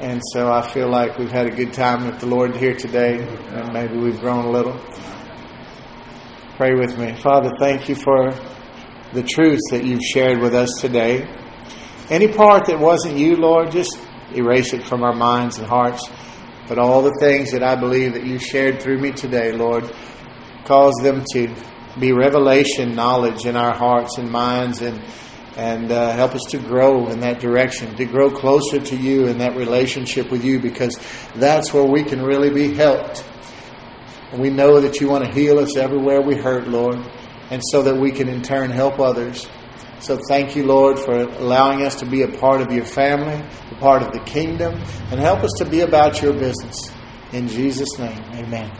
And 0.00 0.20
so 0.32 0.52
I 0.52 0.68
feel 0.72 0.90
like 0.90 1.18
we've 1.18 1.30
had 1.30 1.46
a 1.46 1.54
good 1.54 1.72
time 1.72 2.06
with 2.06 2.18
the 2.18 2.26
Lord 2.26 2.56
here 2.56 2.74
today, 2.74 3.22
and 3.22 3.72
maybe 3.72 3.96
we've 3.96 4.18
grown 4.18 4.44
a 4.44 4.50
little. 4.50 4.76
Pray 6.56 6.74
with 6.74 6.98
me. 6.98 7.14
Father, 7.14 7.50
thank 7.60 7.88
you 7.88 7.94
for 7.94 8.32
the 9.12 9.22
truths 9.22 9.62
that 9.70 9.84
you've 9.84 10.02
shared 10.02 10.40
with 10.40 10.52
us 10.52 10.70
today. 10.80 11.28
Any 12.10 12.26
part 12.26 12.66
that 12.66 12.80
wasn't 12.80 13.16
you, 13.16 13.36
Lord, 13.36 13.70
just 13.70 13.98
erase 14.34 14.72
it 14.72 14.82
from 14.82 15.04
our 15.04 15.14
minds 15.14 15.58
and 15.58 15.66
hearts. 15.66 16.10
But 16.66 16.78
all 16.78 17.02
the 17.02 17.16
things 17.20 17.52
that 17.52 17.62
I 17.62 17.76
believe 17.76 18.14
that 18.14 18.26
you 18.26 18.38
shared 18.38 18.82
through 18.82 18.98
me 18.98 19.12
today, 19.12 19.52
Lord, 19.52 19.84
cause 20.64 20.94
them 21.02 21.22
to 21.34 21.54
be 22.00 22.12
revelation 22.12 22.96
knowledge 22.96 23.46
in 23.46 23.56
our 23.56 23.74
hearts 23.74 24.18
and 24.18 24.28
minds 24.30 24.82
and 24.82 25.00
and 25.56 25.92
uh, 25.92 26.12
help 26.12 26.34
us 26.34 26.42
to 26.50 26.58
grow 26.58 27.08
in 27.08 27.20
that 27.20 27.40
direction, 27.40 27.94
to 27.96 28.04
grow 28.04 28.30
closer 28.30 28.80
to 28.80 28.96
you 28.96 29.26
in 29.26 29.38
that 29.38 29.56
relationship 29.56 30.30
with 30.30 30.44
you, 30.44 30.58
because 30.58 30.98
that's 31.36 31.72
where 31.72 31.84
we 31.84 32.02
can 32.02 32.22
really 32.22 32.50
be 32.50 32.74
helped. 32.74 33.24
And 34.32 34.42
we 34.42 34.50
know 34.50 34.80
that 34.80 35.00
you 35.00 35.08
want 35.08 35.24
to 35.24 35.30
heal 35.30 35.58
us 35.58 35.76
everywhere 35.76 36.20
we 36.20 36.34
hurt, 36.34 36.66
Lord, 36.66 36.98
and 37.50 37.62
so 37.70 37.82
that 37.82 37.96
we 37.96 38.10
can 38.10 38.28
in 38.28 38.42
turn 38.42 38.70
help 38.70 38.98
others. 38.98 39.46
So 40.00 40.18
thank 40.28 40.56
you, 40.56 40.66
Lord, 40.66 40.98
for 40.98 41.12
allowing 41.12 41.82
us 41.82 41.94
to 41.96 42.06
be 42.06 42.22
a 42.22 42.28
part 42.28 42.60
of 42.60 42.72
your 42.72 42.84
family, 42.84 43.42
a 43.70 43.74
part 43.76 44.02
of 44.02 44.12
the 44.12 44.20
kingdom, 44.20 44.74
and 45.10 45.20
help 45.20 45.44
us 45.44 45.52
to 45.58 45.64
be 45.64 45.80
about 45.80 46.20
your 46.20 46.32
business. 46.32 46.92
In 47.32 47.48
Jesus' 47.48 47.98
name, 47.98 48.22
amen. 48.32 48.70